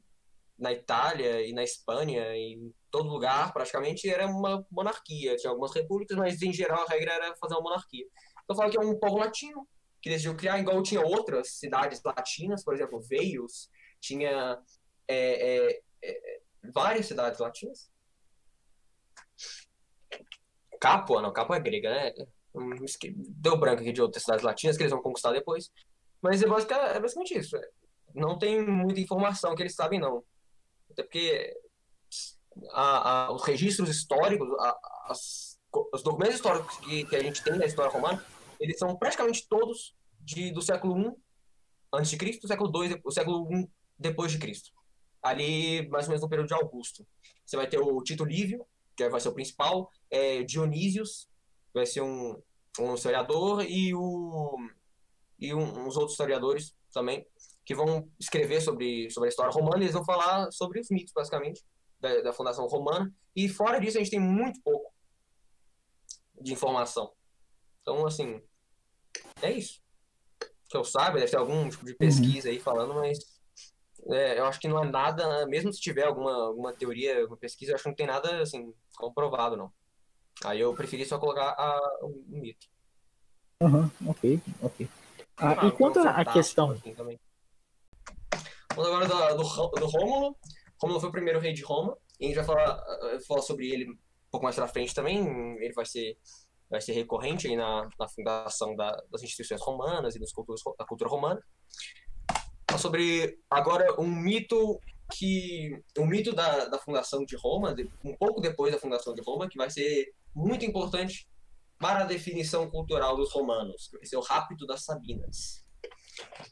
na 0.59 0.73
Itália 0.73 1.47
e 1.47 1.53
na 1.53 1.63
Espanha 1.63 2.37
e 2.37 2.73
todo 2.91 3.09
lugar, 3.09 3.53
praticamente, 3.53 4.09
era 4.09 4.27
uma 4.27 4.65
monarquia. 4.71 5.37
Tinha 5.37 5.51
algumas 5.51 5.75
repúblicas, 5.75 6.17
mas 6.17 6.41
em 6.43 6.53
geral 6.53 6.85
a 6.85 6.91
regra 6.91 7.13
era 7.13 7.37
fazer 7.37 7.55
uma 7.55 7.63
monarquia. 7.63 8.07
Então 8.45 8.57
fala 8.57 8.71
que 8.71 8.77
é 8.77 8.81
um 8.81 8.99
povo 8.99 9.19
latino 9.19 9.67
que 10.01 10.11
decidiu 10.11 10.37
criar, 10.37 10.59
igual 10.59 10.83
tinha 10.83 11.01
outras 11.01 11.53
cidades 11.53 12.01
latinas, 12.05 12.63
por 12.63 12.75
exemplo, 12.75 13.01
Veios, 13.01 13.71
tinha 14.01 14.59
é, 15.09 15.69
é, 15.69 15.83
é, 16.03 16.41
várias 16.73 17.07
cidades 17.07 17.41
latinas. 17.41 17.91
Capua, 20.79 21.23
não, 21.23 21.33
Capua 21.33 21.57
é 21.57 21.61
grega, 21.61 21.91
né? 21.91 22.13
Deu 23.17 23.57
branco 23.59 23.81
aqui 23.81 23.93
de 23.93 24.03
outras 24.03 24.23
cidades 24.23 24.45
latinas 24.45 24.77
que 24.77 24.83
eles 24.83 24.93
vão 24.93 25.03
conquistar 25.03 25.33
depois. 25.33 25.73
Mas 26.21 26.43
é 26.43 26.47
é 26.47 27.01
basicamente 27.01 27.39
isso. 27.39 27.59
Não 28.15 28.39
tem 28.39 28.65
muita 28.65 29.01
informação 29.01 29.55
que 29.55 29.63
eles 29.63 29.75
sabem, 29.75 29.99
não. 29.99 30.23
Até 30.91 31.03
porque 31.03 31.55
a, 32.71 33.27
a, 33.27 33.33
os 33.33 33.43
registros 33.43 33.89
históricos, 33.89 34.49
a, 34.61 34.79
as, 35.09 35.59
os 35.93 36.03
documentos 36.03 36.37
históricos 36.37 36.77
que, 36.79 37.05
que, 37.05 37.17
a 37.17 37.23
gente 37.23 37.43
tem 37.43 37.59
da 37.59 37.67
história 37.67 37.91
romana, 37.91 38.25
eles 38.61 38.79
são 38.79 38.97
praticamente 38.97 39.47
todos 39.49 39.95
de, 40.21 40.53
do 40.53 40.63
século 40.63 40.99
I 41.01 41.13
antes 41.93 42.11
de 42.11 42.17
Cristo, 42.17 42.49
século 42.49 42.85
II, 42.85 43.01
o 43.05 43.11
século 43.11 43.53
I 43.53 43.69
depois 43.99 44.33
de 44.33 44.39
Cristo. 44.39 44.71
Ali, 45.23 45.89
mais 45.89 46.07
ou 46.07 46.11
menos 46.11 46.23
no 46.23 46.29
período 46.29 46.49
de 46.49 46.55
Augusto. 46.55 47.07
Você 47.45 47.57
vai 47.57 47.67
ter 47.67 47.79
o 47.79 48.03
Tito 48.03 48.25
Lívio, 48.25 48.67
que 48.97 49.09
vai 49.09 49.21
ser 49.21 49.29
o 49.29 49.35
principal, 49.35 49.91
é, 50.11 50.43
Dionísios, 50.43 51.29
vai 51.73 51.87
ser 51.87 52.03
um, 52.03 52.41
um 52.79 52.95
historiador, 52.95 53.65
e, 53.65 53.95
o, 53.95 54.57
e 55.39 55.55
um, 55.55 55.87
uns 55.87 55.97
outros 55.97 56.13
historiadores 56.13 56.75
também, 56.93 57.27
que 57.65 57.75
vão 57.75 58.09
escrever 58.21 58.61
sobre, 58.61 59.11
sobre 59.11 59.29
a 59.29 59.31
história 59.31 59.53
romana, 59.53 59.79
e 59.79 59.85
eles 59.85 59.95
vão 59.95 60.05
falar 60.05 60.51
sobre 60.53 60.81
os 60.81 60.91
mitos, 60.91 61.13
basicamente 61.15 61.65
da, 61.99 62.21
da 62.21 62.33
Fundação 62.33 62.67
Romana. 62.67 63.13
E 63.35 63.49
fora 63.49 63.81
disso, 63.81 63.97
a 63.97 64.01
gente 64.01 64.11
tem 64.11 64.21
muito 64.21 64.61
pouco 64.63 64.93
de 66.41 66.53
informação. 66.53 67.13
Então, 67.81 68.07
assim, 68.07 68.43
é 69.41 69.51
isso. 69.51 69.81
Que 70.69 70.77
eu 70.77 70.85
saiba, 70.85 71.19
deve 71.19 71.31
ter 71.31 71.39
algum 71.39 71.69
tipo 71.69 71.85
de 71.85 71.95
pesquisa 71.95 72.49
aí 72.49 72.59
falando, 72.59 72.95
mas 72.95 73.19
é, 74.11 74.39
eu 74.39 74.45
acho 74.45 74.61
que 74.61 74.69
não 74.69 74.83
é 74.83 74.87
nada, 74.87 75.47
mesmo 75.47 75.73
se 75.73 75.81
tiver 75.81 76.05
alguma, 76.05 76.35
alguma 76.47 76.73
teoria, 76.73 77.21
alguma 77.21 77.37
pesquisa, 77.37 77.73
eu 77.73 77.75
acho 77.77 77.85
que 77.85 77.91
não 77.91 77.97
tem 77.97 78.07
nada, 78.07 78.43
assim, 78.43 78.75
comprovado, 78.97 79.57
não. 79.57 79.73
Aí 80.45 80.61
eu 80.61 80.75
preferi 80.75 81.05
só 81.07 81.19
colocar 81.19 81.51
a, 81.51 81.81
o, 82.03 82.25
o 82.29 82.41
mito. 82.41 82.67
Uhum, 83.61 83.91
ok, 84.07 84.41
ok. 84.61 84.89
Ah, 85.37 85.57
ah, 85.59 85.67
e 85.67 85.73
quanto 85.73 86.01
à 86.01 86.25
questão... 86.25 86.71
Assim. 86.71 86.95
Vamos 88.75 88.91
agora 88.91 89.35
do, 89.35 89.43
do, 89.43 89.69
do 89.71 89.87
Rômulo. 89.87 90.37
Rômulo 90.81 91.01
foi 91.01 91.09
o 91.09 91.13
primeiro 91.13 91.39
rei 91.39 91.53
de 91.53 91.63
Roma, 91.63 91.97
e 92.19 92.25
a 92.25 92.29
gente 92.29 92.37
vai 92.37 92.45
falar, 92.45 92.85
falar 93.27 93.43
sobre 93.43 93.71
ele 93.71 93.91
um 93.91 93.97
pouco 94.31 94.45
mais 94.45 94.57
pra 94.57 94.67
frente 94.67 94.95
também. 94.95 95.19
Ele 95.61 95.73
vai 95.73 95.87
ser 95.87 96.19
vai 96.69 96.81
ser 96.81 96.93
recorrente 96.93 97.47
aí 97.47 97.55
na, 97.55 97.89
na 97.99 98.09
fundação 98.09 98.75
da, 98.75 98.91
das 99.11 99.23
instituições 99.23 99.61
romanas 99.61 100.17
e 100.17 100.19
das 100.19 100.33
culturas, 100.33 100.61
da 100.77 100.85
cultura 100.85 101.09
romana. 101.09 101.41
Sobre 102.79 103.39
agora 103.49 104.01
um 104.01 104.09
mito 104.09 104.81
que 105.13 105.71
um 105.97 106.07
mito 106.07 106.35
da, 106.35 106.65
da 106.65 106.79
fundação 106.79 107.25
de 107.25 107.37
Roma, 107.37 107.77
um 108.03 108.17
pouco 108.17 108.41
depois 108.41 108.73
da 108.73 108.81
fundação 108.81 109.15
de 109.15 109.23
Roma, 109.23 109.49
que 109.49 109.57
vai 109.57 109.71
ser 109.71 110.13
muito 110.35 110.65
importante 110.65 111.29
para 111.79 112.01
a 112.01 112.07
definição 112.07 112.69
cultural 112.69 113.17
dos 113.17 113.33
romanos, 113.33 113.89
que 113.89 113.99
vai 113.99 114.07
ser 114.07 114.17
o 114.17 114.21
rapto 114.21 114.67
das 114.67 114.85
Sabinas. 114.85 115.65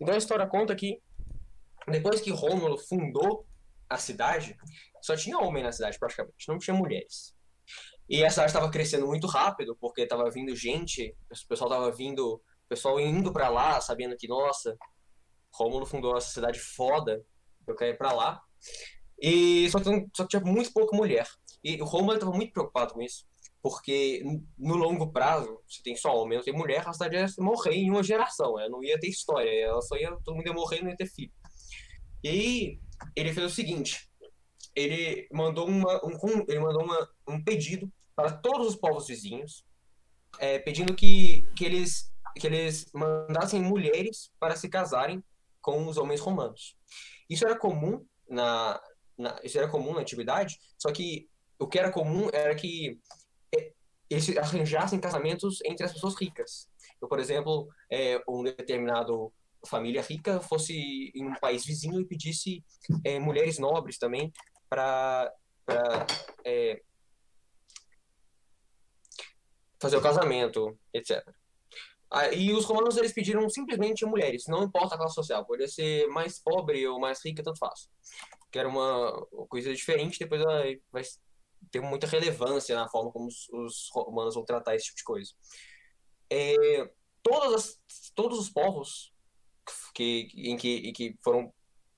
Então 0.01 0.15
a 0.15 0.19
história 0.19 0.47
conta 0.47 0.77
que 0.77 1.01
depois 1.89 2.21
que 2.21 2.31
Rômulo 2.31 2.79
fundou 2.79 3.47
a 3.89 3.99
cidade, 3.99 4.57
só 5.03 5.17
tinha 5.17 5.39
homem 5.39 5.63
na 5.63 5.73
cidade 5.73 5.99
praticamente, 5.99 6.49
não 6.49 6.59
tinha 6.59 6.75
mulheres. 6.75 7.35
E 8.09 8.25
a 8.25 8.31
cidade 8.31 8.51
estava 8.51 8.71
crescendo 8.71 9.07
muito 9.07 9.27
rápido, 9.27 9.77
porque 9.81 10.03
estava 10.03 10.31
vindo 10.31 10.55
gente, 10.55 11.17
o 11.31 11.49
pessoal 11.49 11.71
estava 11.71 11.91
vindo, 11.93 12.35
o 12.35 12.69
pessoal 12.69 13.01
indo 13.01 13.33
para 13.33 13.49
lá, 13.49 13.81
sabendo 13.81 14.17
que, 14.17 14.29
nossa, 14.29 14.77
Rômulo 15.55 15.87
fundou 15.87 16.17
essa 16.17 16.31
cidade 16.31 16.59
foda, 16.59 17.25
eu 17.67 17.77
quero 17.77 17.95
ir 17.95 17.99
para 17.99 18.13
lá. 18.13 18.43
E 19.21 19.71
só 19.71 19.79
só 20.15 20.27
tinha 20.27 20.43
muito 20.43 20.73
pouca 20.73 20.97
mulher. 20.97 21.27
E 21.63 21.81
o 21.81 21.85
Rômulo 21.85 22.15
estava 22.15 22.33
muito 22.33 22.53
preocupado 22.53 22.95
com 22.95 23.03
isso, 23.03 23.25
porque 23.63 24.25
no 24.59 24.75
longo 24.75 25.13
prazo, 25.13 25.61
se 25.69 25.83
tem 25.83 25.95
só 25.95 26.17
homem, 26.17 26.39
não 26.39 26.45
tem 26.45 26.53
mulher, 26.53 26.87
a 26.87 26.93
cidade 26.93 27.17
ia 27.17 27.27
morrer 27.39 27.75
em 27.75 27.91
uma 27.91 28.03
geração, 28.03 28.59
ela 28.59 28.69
não 28.69 28.83
ia 28.83 28.99
ter 28.99 29.09
história, 29.09 29.49
ela 29.49 29.81
só 29.81 29.97
ia, 29.97 30.11
todo 30.25 30.35
mundo 30.35 30.47
ia 30.47 30.53
morrer 30.53 30.79
e 30.79 30.83
não 30.83 30.91
ia 30.91 30.97
ter 30.97 31.07
filho. 31.07 31.33
E 32.23 32.29
aí, 32.29 32.81
ele 33.17 33.33
fez 33.33 33.47
o 33.47 33.55
seguinte, 33.55 34.09
ele 34.75 35.29
mandou, 35.33 35.67
uma, 35.67 36.01
um, 36.05 36.45
ele 36.49 36.61
mandou 36.61 36.85
uma, 36.85 37.09
um 37.29 37.43
pedido 37.43 37.93
para 38.15 38.33
todos 38.33 38.69
os 38.69 38.77
povos 38.77 39.07
vizinhos, 39.07 39.65
é, 40.39 40.59
pedindo 40.59 40.95
que, 40.95 41.43
que, 41.57 41.65
eles, 41.65 42.13
que 42.39 42.47
eles 42.47 42.91
mandassem 42.95 43.61
mulheres 43.61 44.31
para 44.39 44.57
se 44.57 44.69
casarem 44.69 45.23
com 45.61 45.87
os 45.87 45.97
homens 45.97 46.21
romanos. 46.21 46.77
Isso 47.29 47.45
era 47.45 47.59
comum 47.59 48.05
na, 48.29 48.81
na, 49.17 49.41
isso 49.43 49.59
era 49.59 49.69
comum 49.69 49.95
na 49.95 50.01
antiguidade, 50.01 50.59
só 50.79 50.91
que 50.93 51.29
o 51.59 51.67
que 51.67 51.79
era 51.79 51.93
comum 51.93 52.29
era 52.33 52.55
que 52.55 52.99
é, 53.55 53.73
eles 54.09 54.37
arranjassem 54.37 55.01
casamentos 55.01 55.59
entre 55.65 55.85
as 55.85 55.93
pessoas 55.93 56.15
ricas. 56.15 56.69
Por 57.01 57.19
exemplo, 57.19 57.69
é, 57.91 58.23
um 58.29 58.43
determinado 58.43 59.33
família 59.67 60.03
rica 60.03 60.41
fosse 60.41 61.13
em 61.15 61.27
um 61.27 61.35
país 61.35 61.65
vizinho 61.65 62.01
e 62.01 62.05
pedisse 62.05 62.65
é, 63.05 63.19
mulheres 63.19 63.59
nobres 63.59 63.99
também 63.99 64.33
para 64.69 65.33
é, 66.45 66.83
fazer 69.81 69.97
o 69.97 70.03
casamento, 70.03 70.79
etc. 70.93 71.23
E 72.33 72.53
os 72.53 72.67
romanos 72.67 72.97
eles 72.97 73.13
pediram 73.13 73.49
simplesmente 73.49 74.05
mulheres, 74.05 74.47
não 74.47 74.65
importa 74.65 74.95
a 74.95 74.99
classe 74.99 75.15
social, 75.15 75.47
poderia 75.47 75.69
ser 75.69 76.07
mais 76.09 76.39
pobre 76.39 76.87
ou 76.87 77.01
mais 77.01 77.25
rica, 77.25 77.43
tanto 77.43 77.59
faz. 77.59 77.89
Que 78.51 78.59
era 78.59 78.69
uma 78.69 79.27
coisa 79.49 79.73
diferente, 79.75 80.19
depois 80.19 80.43
vai 80.91 81.03
ter 81.71 81.81
muita 81.81 82.07
relevância 82.07 82.77
na 82.77 82.89
forma 82.89 83.11
como 83.11 83.29
os, 83.29 83.49
os 83.51 83.89
romanos 83.93 84.35
vão 84.35 84.45
tratar 84.45 84.75
esse 84.75 84.87
tipo 84.87 84.99
de 84.99 85.05
coisa. 85.05 85.33
É, 86.31 86.91
todas 87.23 87.55
as, 87.55 88.11
todos 88.15 88.39
os 88.39 88.51
povos 88.51 89.13
que, 89.95 90.29
em, 90.35 90.57
que, 90.57 90.77
em 90.89 90.93
que 90.93 91.17
foram 91.23 91.53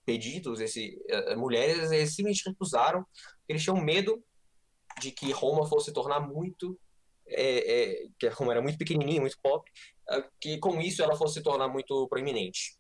pedidos, 0.05 0.61
esse, 0.61 0.99
uh, 1.11 1.39
mulheres, 1.39 1.91
eles 1.91 2.15
simplesmente 2.15 2.49
recusaram, 2.49 3.05
eles 3.49 3.63
tinham 3.63 3.81
medo 3.81 4.23
de 5.01 5.11
que 5.11 5.33
Roma 5.33 5.67
fosse 5.67 5.93
tornar 5.93 6.21
muito, 6.21 6.79
é, 7.27 8.03
é, 8.03 8.07
que 8.19 8.29
Roma 8.29 8.53
era 8.53 8.63
muito 8.63 8.79
pequenininha, 8.79 9.21
muito 9.21 9.39
pobre, 9.43 9.71
que 10.41 10.59
com 10.59 10.81
isso 10.81 11.03
ela 11.03 11.17
fosse 11.17 11.35
se 11.35 11.43
tornar 11.43 11.69
muito 11.69 12.07
proeminente. 12.09 12.77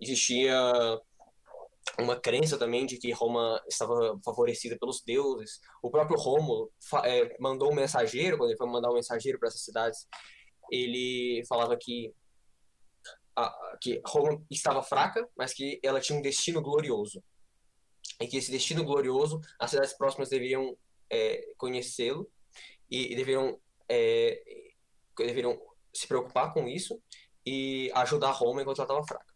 Existia 0.00 0.54
uma 1.98 2.18
crença 2.18 2.58
também 2.58 2.84
de 2.84 2.98
que 2.98 3.12
Roma 3.12 3.62
estava 3.66 4.18
favorecida 4.24 4.76
pelos 4.78 5.02
deuses. 5.02 5.60
O 5.82 5.90
próprio 5.90 6.18
Rômulo 6.18 6.70
é, 7.04 7.36
mandou 7.40 7.70
um 7.72 7.74
mensageiro, 7.74 8.36
quando 8.36 8.50
ele 8.50 8.58
foi 8.58 8.68
mandar 8.68 8.90
um 8.90 8.94
mensageiro 8.94 9.38
para 9.38 9.48
essas 9.48 9.64
cidades, 9.64 10.06
ele 10.70 11.42
falava 11.48 11.76
que 11.76 12.12
que 13.80 14.00
Roma 14.06 14.44
estava 14.50 14.82
fraca, 14.82 15.28
mas 15.36 15.52
que 15.52 15.80
ela 15.82 16.00
tinha 16.00 16.18
um 16.18 16.22
destino 16.22 16.62
glorioso. 16.62 17.22
E 18.20 18.26
que 18.26 18.36
esse 18.36 18.50
destino 18.50 18.84
glorioso, 18.84 19.40
as 19.58 19.70
cidades 19.70 19.92
próximas 19.96 20.28
deveriam 20.28 20.76
é, 21.10 21.54
conhecê-lo 21.56 22.30
e, 22.90 23.14
deveriam, 23.14 23.60
é, 23.88 24.42
deveriam 25.16 25.60
se 25.92 26.06
preocupar 26.06 26.52
com 26.52 26.66
isso 26.66 27.00
e 27.44 27.90
ajudar 27.94 28.30
Roma 28.32 28.62
enquanto 28.62 28.78
ela 28.78 28.86
estava 28.86 29.06
fraca. 29.06 29.34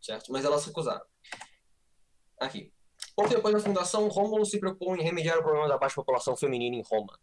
Certo? 0.00 0.32
Mas 0.32 0.44
elas 0.44 0.64
recusaram. 0.64 1.04
Aqui. 2.38 2.72
Pouco 3.14 3.30
depois 3.30 3.54
da 3.54 3.60
fundação, 3.60 4.08
Rômulo 4.08 4.46
se 4.46 4.58
preocupou 4.58 4.96
em 4.96 5.02
remediar 5.02 5.38
o 5.38 5.42
problema 5.42 5.68
da 5.68 5.76
baixa 5.76 5.96
população 5.96 6.36
feminina 6.36 6.76
em 6.76 6.82
Roma. 6.82 7.18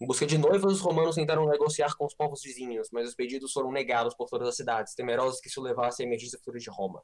Em 0.00 0.06
busca 0.06 0.24
de 0.24 0.38
noivas, 0.38 0.72
os 0.72 0.80
romanos 0.80 1.16
tentaram 1.16 1.46
negociar 1.46 1.94
com 1.94 2.06
os 2.06 2.14
povos 2.14 2.40
vizinhos, 2.42 2.88
mas 2.90 3.10
os 3.10 3.14
pedidos 3.14 3.52
foram 3.52 3.70
negados 3.70 4.14
por 4.14 4.30
todas 4.30 4.48
as 4.48 4.56
cidades, 4.56 4.94
temerosos 4.94 5.40
que 5.40 5.48
isso 5.48 5.60
levasse 5.60 6.02
à 6.02 6.06
emergência 6.06 6.38
futura 6.38 6.58
de 6.58 6.70
Roma. 6.70 7.02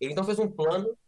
Ele 0.00 0.12
então 0.12 0.24
fez 0.24 0.40
um 0.40 0.50
plano 0.50 0.98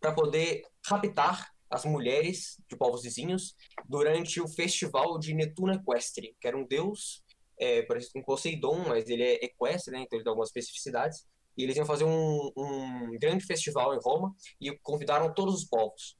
para 0.00 0.12
poder 0.12 0.62
raptar 0.86 1.52
as 1.68 1.84
mulheres 1.84 2.58
de 2.66 2.76
povos 2.76 3.02
vizinhos 3.02 3.54
durante 3.86 4.40
o 4.40 4.48
festival 4.48 5.18
de 5.18 5.34
Netuno 5.34 5.74
Equestre, 5.74 6.34
que 6.40 6.48
era 6.48 6.56
um 6.56 6.66
deus 6.66 7.22
é, 7.58 7.82
parecido 7.82 8.14
com 8.14 8.22
Poseidon, 8.22 8.88
mas 8.88 9.06
ele 9.06 9.22
é 9.22 9.44
equestre, 9.44 9.92
né, 9.92 10.00
então 10.00 10.16
ele 10.16 10.24
tem 10.24 10.30
algumas 10.30 10.48
especificidades. 10.48 11.26
E 11.58 11.62
eles 11.62 11.76
iam 11.76 11.84
fazer 11.84 12.04
um, 12.04 12.50
um 12.56 13.18
grande 13.18 13.44
festival 13.44 13.94
em 13.94 14.00
Roma 14.02 14.34
e 14.58 14.74
convidaram 14.78 15.34
todos 15.34 15.54
os 15.56 15.64
povos 15.64 16.16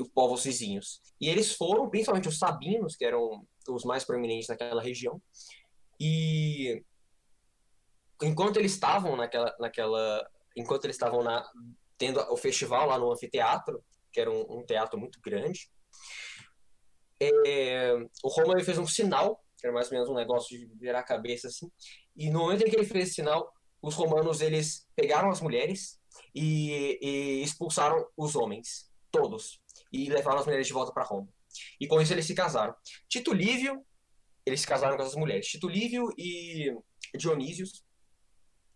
os 0.00 0.08
povos 0.08 0.44
vizinhos. 0.44 1.00
E 1.20 1.28
eles 1.28 1.52
foram, 1.52 1.88
principalmente 1.88 2.28
os 2.28 2.38
sabinos, 2.38 2.96
que 2.96 3.04
eram 3.04 3.46
os 3.68 3.84
mais 3.84 4.04
proeminentes 4.04 4.48
naquela 4.48 4.82
região. 4.82 5.20
E 6.00 6.82
enquanto 8.22 8.56
eles 8.58 8.72
estavam 8.72 9.16
naquela, 9.16 9.54
naquela 9.58 10.30
enquanto 10.56 10.84
eles 10.84 10.96
estavam 10.96 11.22
na, 11.22 11.44
tendo 11.98 12.20
o 12.32 12.36
festival 12.36 12.86
lá 12.86 12.98
no 12.98 13.12
anfiteatro, 13.12 13.84
que 14.12 14.20
era 14.20 14.30
um, 14.30 14.60
um 14.60 14.64
teatro 14.64 14.98
muito 14.98 15.20
grande, 15.20 15.68
é, 17.20 17.94
o 18.22 18.28
Roma 18.28 18.58
fez 18.62 18.78
um 18.78 18.86
sinal, 18.86 19.42
que 19.58 19.66
era 19.66 19.74
mais 19.74 19.88
ou 19.88 19.94
menos 19.94 20.08
um 20.08 20.14
negócio 20.14 20.58
de 20.58 20.66
virar 20.76 21.00
a 21.00 21.04
cabeça 21.04 21.48
assim. 21.48 21.70
E 22.16 22.30
no 22.30 22.40
momento 22.40 22.62
em 22.62 22.70
que 22.70 22.76
ele 22.76 22.86
fez 22.86 23.04
esse 23.04 23.14
sinal, 23.14 23.52
os 23.82 23.94
romanos 23.94 24.40
eles 24.40 24.86
pegaram 24.96 25.30
as 25.30 25.40
mulheres 25.40 26.00
e, 26.34 26.98
e 27.02 27.42
expulsaram 27.42 28.06
os 28.16 28.34
homens, 28.34 28.90
todos 29.10 29.62
e 29.94 30.08
levaram 30.08 30.40
as 30.40 30.44
mulheres 30.44 30.66
de 30.66 30.72
volta 30.72 30.92
para 30.92 31.04
Roma. 31.04 31.28
E 31.80 31.86
com 31.86 32.00
isso 32.00 32.12
eles 32.12 32.26
se 32.26 32.34
casaram. 32.34 32.74
Tito 33.08 33.32
Lívio, 33.32 33.84
eles 34.44 34.60
se 34.60 34.66
casaram 34.66 34.96
com 34.96 35.02
essas 35.02 35.14
mulheres. 35.14 35.46
Tito 35.46 35.68
Lívio 35.68 36.12
e 36.18 36.76
Dionísios, 37.16 37.84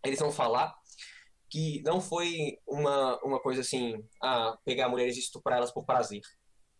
eles 0.05 0.19
vão 0.19 0.31
falar 0.31 0.73
que 1.49 1.81
não 1.83 1.99
foi 1.99 2.57
uma, 2.65 3.19
uma 3.23 3.39
coisa 3.41 3.61
assim, 3.61 4.01
ah, 4.23 4.57
pegar 4.63 4.87
mulheres 4.87 5.17
e 5.17 5.19
estuprar 5.19 5.57
elas 5.57 5.71
por 5.71 5.85
prazer. 5.85 6.21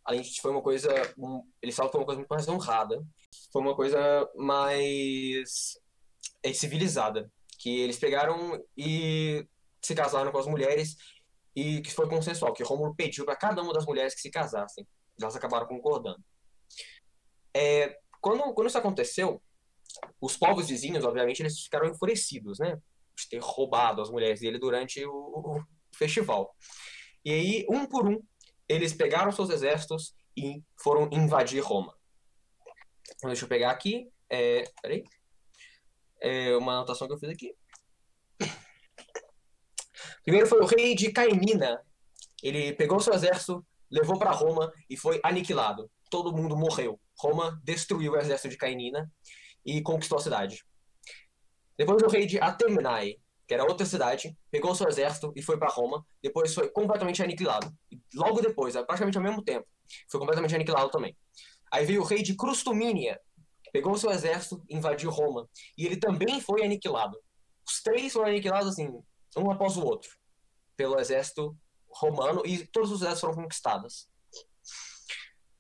Além 0.06 0.22
disso, 0.22 0.42
foi 0.42 0.52
uma 0.52 0.62
coisa, 0.62 0.90
um, 1.18 1.44
eles 1.62 1.76
falam 1.76 1.90
que 1.90 1.92
foi 1.92 2.02
uma 2.02 2.06
coisa 2.06 2.20
muito 2.20 2.30
mais 2.30 2.48
honrada. 2.48 3.04
Foi 3.52 3.62
uma 3.62 3.76
coisa 3.76 4.30
mais 4.36 5.78
é, 6.42 6.54
civilizada. 6.54 7.32
Que 7.60 7.82
eles 7.82 8.00
pegaram 8.00 8.64
e 8.78 9.46
se 9.84 9.94
casaram 9.94 10.32
com 10.32 10.38
as 10.38 10.48
mulheres 10.48 10.96
e 11.56 11.82
que 11.82 11.92
foi 11.92 12.08
consensual, 12.08 12.54
que 12.54 12.64
Rômulo 12.64 12.96
pediu 12.96 13.26
para 13.26 13.36
cada 13.36 13.62
uma 13.62 13.74
das 13.74 13.86
mulheres 13.86 14.16
que 14.16 14.22
se 14.22 14.30
casassem. 14.30 14.88
Elas 15.20 15.36
acabaram 15.36 15.68
concordando. 15.68 16.24
É, 17.54 17.98
quando, 18.22 18.54
quando 18.54 18.68
isso 18.68 18.78
aconteceu, 18.78 19.42
os 20.22 20.38
povos 20.38 20.70
vizinhos, 20.70 21.04
obviamente, 21.04 21.42
eles 21.42 21.60
ficaram 21.60 21.88
enfurecidos, 21.88 22.60
né? 22.60 22.80
De 23.18 23.30
ter 23.30 23.40
roubado 23.42 24.02
as 24.02 24.10
mulheres 24.10 24.40
dele 24.40 24.60
durante 24.60 25.04
o, 25.06 25.12
o 25.12 25.64
festival. 25.94 26.56
E 27.26 27.32
aí, 27.32 27.66
um 27.70 27.86
por 27.86 28.08
um, 28.08 28.22
eles 28.68 28.94
pegaram 28.94 29.32
seus 29.32 29.50
exércitos 29.50 30.14
e 30.38 30.64
foram 30.82 31.10
invadir 31.12 31.62
Roma. 31.62 31.94
Então, 33.16 33.30
deixa 33.30 33.46
eu 33.46 33.50
pegar 33.50 33.72
aqui. 33.72 34.10
É, 34.30 34.64
peraí. 34.82 35.04
É 36.22 36.56
uma 36.56 36.74
anotação 36.74 37.08
que 37.08 37.14
eu 37.14 37.18
fiz 37.18 37.30
aqui. 37.30 37.56
Primeiro 40.24 40.48
foi 40.48 40.60
o 40.62 40.66
rei 40.66 40.96
de 40.96 41.12
Cainina. 41.12 41.82
Ele 42.42 42.74
pegou 42.74 43.00
seu 43.00 43.14
exército, 43.14 43.66
levou 43.90 44.18
para 44.18 44.32
Roma 44.32 44.72
e 44.90 44.96
foi 44.96 45.20
aniquilado. 45.24 45.90
Todo 46.10 46.36
mundo 46.36 46.56
morreu. 46.58 47.00
Roma 47.18 47.60
destruiu 47.64 48.14
o 48.14 48.18
exército 48.18 48.50
de 48.50 48.58
Cainina 48.58 49.12
e 49.66 49.82
conquistou 49.82 50.18
a 50.18 50.22
cidade. 50.22 50.64
Depois 51.78 52.02
o 52.02 52.08
rei 52.08 52.26
de 52.26 52.40
Atemnai, 52.40 53.16
que 53.48 53.54
era 53.54 53.64
outra 53.64 53.86
cidade, 53.86 54.38
pegou 54.52 54.76
seu 54.76 54.88
exército 54.88 55.32
e 55.36 55.42
foi 55.42 55.58
para 55.58 55.70
Roma. 55.70 56.06
Depois 56.22 56.54
foi 56.54 56.70
completamente 56.70 57.22
aniquilado. 57.24 57.72
E 57.92 58.00
logo 58.16 58.42
depois, 58.42 58.74
praticamente 58.74 59.18
ao 59.18 59.24
mesmo 59.24 59.44
tempo, 59.44 59.68
foi 60.10 60.20
completamente 60.20 60.56
aniquilado 60.56 60.90
também. 60.90 61.16
Aí 61.72 61.86
veio 61.86 62.02
o 62.02 62.06
rei 62.06 62.22
de 62.22 62.36
Crustumínia, 62.36 63.20
pegou 63.72 63.98
seu 63.98 64.12
exército, 64.12 64.64
invadiu 64.70 65.10
Roma. 65.10 65.48
E 65.78 65.86
ele 65.86 65.98
também 65.98 66.42
foi 66.42 66.64
aniquilado. 66.64 67.18
Os 67.68 67.82
três 67.82 68.14
foram 68.14 68.30
aniquilados 68.30 68.70
assim, 68.70 68.90
um 69.38 69.52
após 69.52 69.78
o 69.78 69.84
outro, 69.84 70.10
pelo 70.76 71.00
exército 71.00 71.58
romano, 71.90 72.42
e 72.46 72.66
todos 72.68 72.92
os 72.92 73.02
exércitos 73.02 73.22
foram 73.22 73.36
conquistados. 73.36 74.08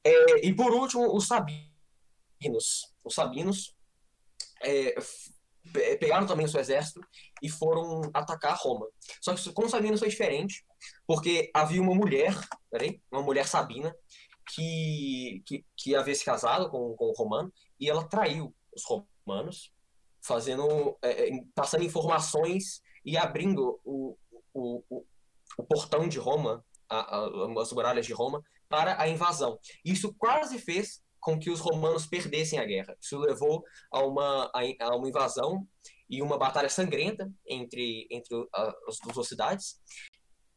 É, 0.03 0.45
e 0.45 0.53
por 0.53 0.71
último, 0.71 1.15
os 1.15 1.27
sabinos. 1.27 2.93
Os 3.03 3.15
sabinos 3.15 3.75
é, 4.61 4.95
pegaram 5.97 6.25
também 6.25 6.45
o 6.45 6.49
seu 6.49 6.59
exército 6.59 7.01
e 7.41 7.49
foram 7.49 8.09
atacar 8.13 8.57
Roma. 8.57 8.87
Só 9.21 9.33
que 9.33 9.51
com 9.51 9.65
os 9.65 9.71
sabinos 9.71 9.99
foi 9.99 10.09
diferente, 10.09 10.65
porque 11.05 11.49
havia 11.53 11.81
uma 11.81 11.93
mulher, 11.93 12.33
peraí, 12.69 13.01
uma 13.11 13.21
mulher 13.21 13.47
sabina, 13.47 13.95
que, 14.53 15.43
que, 15.45 15.65
que 15.77 15.95
havia 15.95 16.15
se 16.15 16.25
casado 16.25 16.69
com, 16.69 16.95
com 16.95 17.05
o 17.05 17.13
romano, 17.13 17.53
e 17.79 17.89
ela 17.89 18.07
traiu 18.07 18.55
os 18.75 18.83
romanos, 18.85 19.71
fazendo, 20.21 20.97
é, 21.01 21.29
é 21.29 21.31
passando 21.53 21.83
informações 21.83 22.81
e 23.05 23.17
abrindo 23.17 23.79
o, 23.83 24.17
o, 24.53 24.83
o, 24.89 25.05
o 25.57 25.63
portão 25.63 26.07
de 26.07 26.17
Roma, 26.17 26.63
a, 26.89 26.97
a, 26.97 27.61
as 27.61 27.71
muralhas 27.71 28.05
de 28.05 28.13
Roma, 28.13 28.43
para 28.67 29.01
a 29.01 29.07
invasão. 29.07 29.59
Isso 29.83 30.13
quase 30.17 30.59
fez 30.59 31.01
com 31.19 31.37
que 31.37 31.49
os 31.49 31.59
romanos 31.59 32.05
perdessem 32.05 32.59
a 32.59 32.65
guerra. 32.65 32.95
Isso 33.01 33.17
levou 33.19 33.63
a 33.91 34.01
uma, 34.05 34.51
a, 34.53 34.95
uma 34.95 35.07
invasão 35.07 35.67
e 36.09 36.21
uma 36.21 36.37
batalha 36.37 36.69
sangrenta 36.69 37.29
entre, 37.47 38.07
entre 38.09 38.35
as 38.87 38.97
duas 39.13 39.27
cidades. 39.27 39.79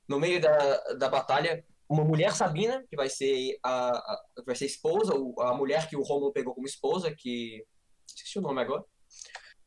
No 0.09 0.21
meio 0.21 0.41
da, 0.41 0.95
da 0.95 1.09
batalha, 1.09 1.65
uma 1.89 2.05
mulher 2.05 2.35
sabina, 2.35 2.85
que 2.89 2.97
vai 2.97 3.09
ser 3.09 3.59
a, 3.63 3.91
a 3.91 4.23
vai 4.47 4.55
ser 4.55 4.67
esposa, 4.67 5.13
a 5.41 5.55
mulher 5.55 5.89
que 5.89 5.97
o 5.97 6.03
Rômulo 6.03 6.33
pegou 6.33 6.55
como 6.55 6.67
esposa, 6.67 7.15
que 7.15 7.65
esqueci 8.07 8.39
o 8.39 8.43
nome 8.43 8.63
agora. 8.63 8.85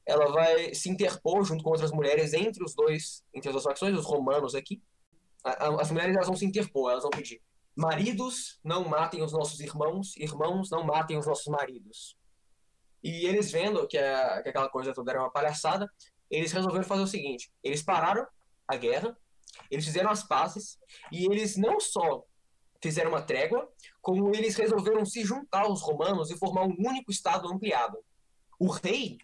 Ela 0.06 0.32
vai 0.32 0.74
se 0.74 0.90
interpor 0.90 1.44
junto 1.44 1.64
com 1.64 1.72
outras 1.72 1.92
mulheres 1.92 2.34
entre 2.34 2.64
os 2.64 2.76
dois, 2.76 3.24
entre 3.34 3.50
as 3.50 3.54
duas 3.54 3.64
facções, 3.64 3.98
os 3.98 4.06
romanos 4.06 4.56
aqui. 4.56 4.82
As 5.44 5.92
mulheres 5.92 6.16
elas 6.16 6.28
vão 6.28 6.36
se 6.36 6.46
interpor, 6.46 6.92
elas 6.92 7.04
vão 7.04 7.12
pedir: 7.12 7.42
maridos 7.76 8.60
não 8.64 8.88
matem 8.88 9.22
os 9.22 9.32
nossos 9.32 9.60
irmãos, 9.60 10.16
irmãos 10.18 10.70
não 10.70 10.84
matem 10.84 11.18
os 11.18 11.26
nossos 11.26 11.48
maridos. 11.48 12.18
E 13.04 13.26
eles 13.26 13.52
vendo 13.52 13.88
que, 13.88 13.98
a, 13.98 14.42
que 14.42 14.50
aquela 14.50 14.70
coisa 14.70 14.94
toda 14.94 15.12
era 15.12 15.22
uma 15.22 15.32
palhaçada, 15.32 15.88
eles 16.30 16.52
resolveram 16.52 16.84
fazer 16.84 17.04
o 17.04 17.08
seguinte: 17.08 17.52
eles 17.64 17.84
pararam 17.84 18.26
a 18.68 18.76
guerra 18.76 19.16
eles 19.70 19.86
fizeram 19.86 20.10
as 20.10 20.24
pazes 20.24 20.78
e 21.12 21.26
eles 21.26 21.58
não 21.58 21.80
só 21.80 22.24
fizeram 22.82 23.10
uma 23.10 23.22
trégua, 23.22 23.68
como 24.02 24.34
eles 24.36 24.56
resolveram 24.56 25.06
se 25.06 25.24
juntar 25.24 25.64
aos 25.64 25.82
romanos 25.82 26.30
e 26.30 26.38
formar 26.38 26.64
um 26.64 26.76
único 26.78 27.12
estado 27.12 27.48
ampliado. 27.48 27.98
O 28.60 28.70
rei, 28.70 29.18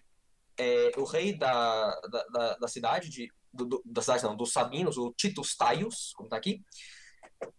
é, 0.58 0.92
o 0.96 1.04
rei 1.04 1.36
da, 1.36 1.90
da, 2.10 2.24
da, 2.24 2.56
da 2.56 2.68
cidade, 2.68 3.08
de, 3.08 3.28
do, 3.52 3.64
do, 3.64 3.82
da 3.84 4.02
cidade 4.02 4.24
não, 4.24 4.36
dos 4.36 4.52
Sabinos, 4.52 4.96
o 4.96 5.12
Titus 5.12 5.56
Taius, 5.56 6.12
como 6.14 6.26
está 6.26 6.36
aqui, 6.36 6.62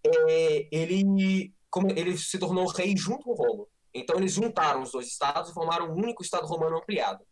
é, 0.06 0.68
ele, 0.72 1.54
como, 1.70 1.90
ele 1.92 2.18
se 2.18 2.38
tornou 2.40 2.68
rei 2.68 2.96
junto 2.96 3.24
com 3.24 3.34
Roma. 3.34 3.66
Então 3.94 4.18
eles 4.18 4.34
juntaram 4.34 4.82
os 4.82 4.92
dois 4.92 5.08
estados 5.08 5.52
e 5.52 5.54
formaram 5.54 5.88
um 5.88 5.96
único 5.96 6.24
estado 6.24 6.48
romano 6.48 6.78
ampliado. 6.78 7.24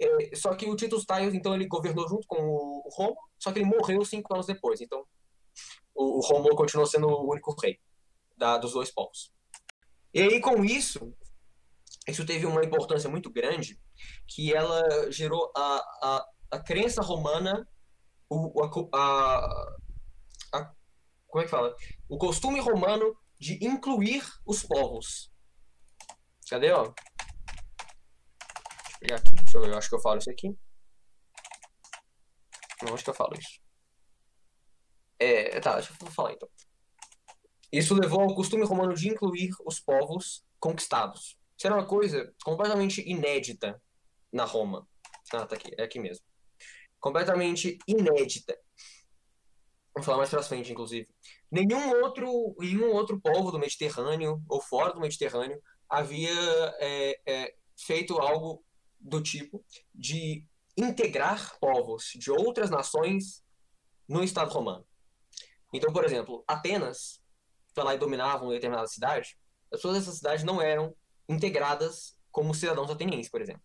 É, 0.00 0.36
só 0.36 0.54
que 0.54 0.68
o 0.68 0.76
Titus 0.76 1.04
Taius, 1.04 1.34
então, 1.34 1.54
ele 1.54 1.66
governou 1.66 2.08
junto 2.08 2.26
com 2.26 2.42
o, 2.42 2.82
o 2.84 2.88
Romo, 2.90 3.16
só 3.38 3.52
que 3.52 3.58
ele 3.58 3.66
morreu 3.68 4.04
cinco 4.04 4.34
anos 4.34 4.46
depois. 4.46 4.80
Então, 4.80 5.04
o, 5.94 6.18
o 6.18 6.20
Romulo 6.20 6.56
continuou 6.56 6.86
sendo 6.86 7.08
o 7.08 7.30
único 7.30 7.54
rei 7.60 7.78
da, 8.36 8.58
dos 8.58 8.72
dois 8.72 8.90
povos. 8.90 9.32
E 10.12 10.20
aí, 10.20 10.40
com 10.40 10.64
isso, 10.64 11.12
isso 12.06 12.26
teve 12.26 12.46
uma 12.46 12.64
importância 12.64 13.08
muito 13.08 13.30
grande, 13.30 13.80
que 14.26 14.54
ela 14.54 15.10
gerou 15.10 15.50
a, 15.56 15.76
a, 16.02 16.26
a 16.52 16.58
crença 16.60 17.02
romana, 17.02 17.66
o, 18.28 18.62
a, 18.62 18.96
a, 18.96 19.76
a, 20.54 20.74
como 21.26 21.42
é 21.42 21.44
que 21.44 21.50
fala? 21.50 21.74
O 22.08 22.18
costume 22.18 22.60
romano 22.60 23.16
de 23.38 23.64
incluir 23.64 24.22
os 24.46 24.62
povos. 24.62 25.30
Cadê, 26.48 26.72
ó? 26.72 26.92
pegar 29.04 29.16
aqui. 29.16 29.34
Deixa 29.36 29.58
eu 29.58 29.60
ver, 29.60 29.70
eu 29.70 29.78
acho 29.78 29.88
que 29.88 29.94
eu 29.94 30.00
falo 30.00 30.18
isso 30.18 30.30
aqui. 30.30 30.56
Não, 32.82 32.94
acho 32.94 33.04
que 33.04 33.10
eu 33.10 33.14
falo 33.14 33.34
isso. 33.38 33.60
É, 35.18 35.60
tá, 35.60 35.74
deixa 35.74 35.92
eu 36.00 36.10
falar 36.10 36.32
então. 36.32 36.48
Isso 37.70 37.94
levou 37.94 38.20
ao 38.20 38.34
costume 38.34 38.64
romano 38.64 38.94
de 38.94 39.08
incluir 39.08 39.50
os 39.64 39.80
povos 39.80 40.44
conquistados. 40.58 41.38
Era 41.62 41.74
uma 41.74 41.86
coisa 41.86 42.32
completamente 42.44 43.00
inédita 43.08 43.80
na 44.32 44.44
Roma. 44.44 44.86
Ah, 45.32 45.46
tá 45.46 45.56
aqui, 45.56 45.74
é 45.78 45.84
aqui 45.84 45.98
mesmo. 45.98 46.24
Completamente 47.00 47.78
inédita. 47.86 48.58
Vou 49.94 50.02
falar 50.02 50.18
mais 50.18 50.30
pra 50.30 50.42
frente, 50.42 50.72
inclusive. 50.72 51.08
Nenhum 51.50 52.02
outro, 52.02 52.54
nenhum 52.58 52.92
outro 52.92 53.20
povo 53.20 53.50
do 53.50 53.58
Mediterrâneo, 53.58 54.42
ou 54.48 54.60
fora 54.60 54.92
do 54.92 55.00
Mediterrâneo, 55.00 55.62
havia 55.88 56.32
é, 56.80 57.20
é, 57.26 57.54
feito 57.76 58.18
algo 58.18 58.64
do 58.98 59.22
tipo 59.22 59.64
de 59.94 60.44
integrar 60.76 61.56
povos 61.60 62.10
de 62.16 62.30
outras 62.30 62.70
nações 62.70 63.44
no 64.08 64.24
Estado 64.24 64.52
romano. 64.52 64.84
Então, 65.72 65.92
por 65.92 66.04
exemplo, 66.04 66.44
Atenas 66.46 67.22
foi 67.74 67.84
lá 67.84 67.94
e 67.94 67.98
dominavam 67.98 68.48
determinada 68.48 68.86
cidade, 68.86 69.36
as 69.72 69.78
pessoas 69.80 69.98
dessa 69.98 70.12
cidade 70.12 70.44
não 70.44 70.60
eram 70.60 70.94
integradas 71.28 72.16
como 72.30 72.54
cidadãos 72.54 72.90
atenienses, 72.90 73.30
por 73.30 73.40
exemplo. 73.40 73.62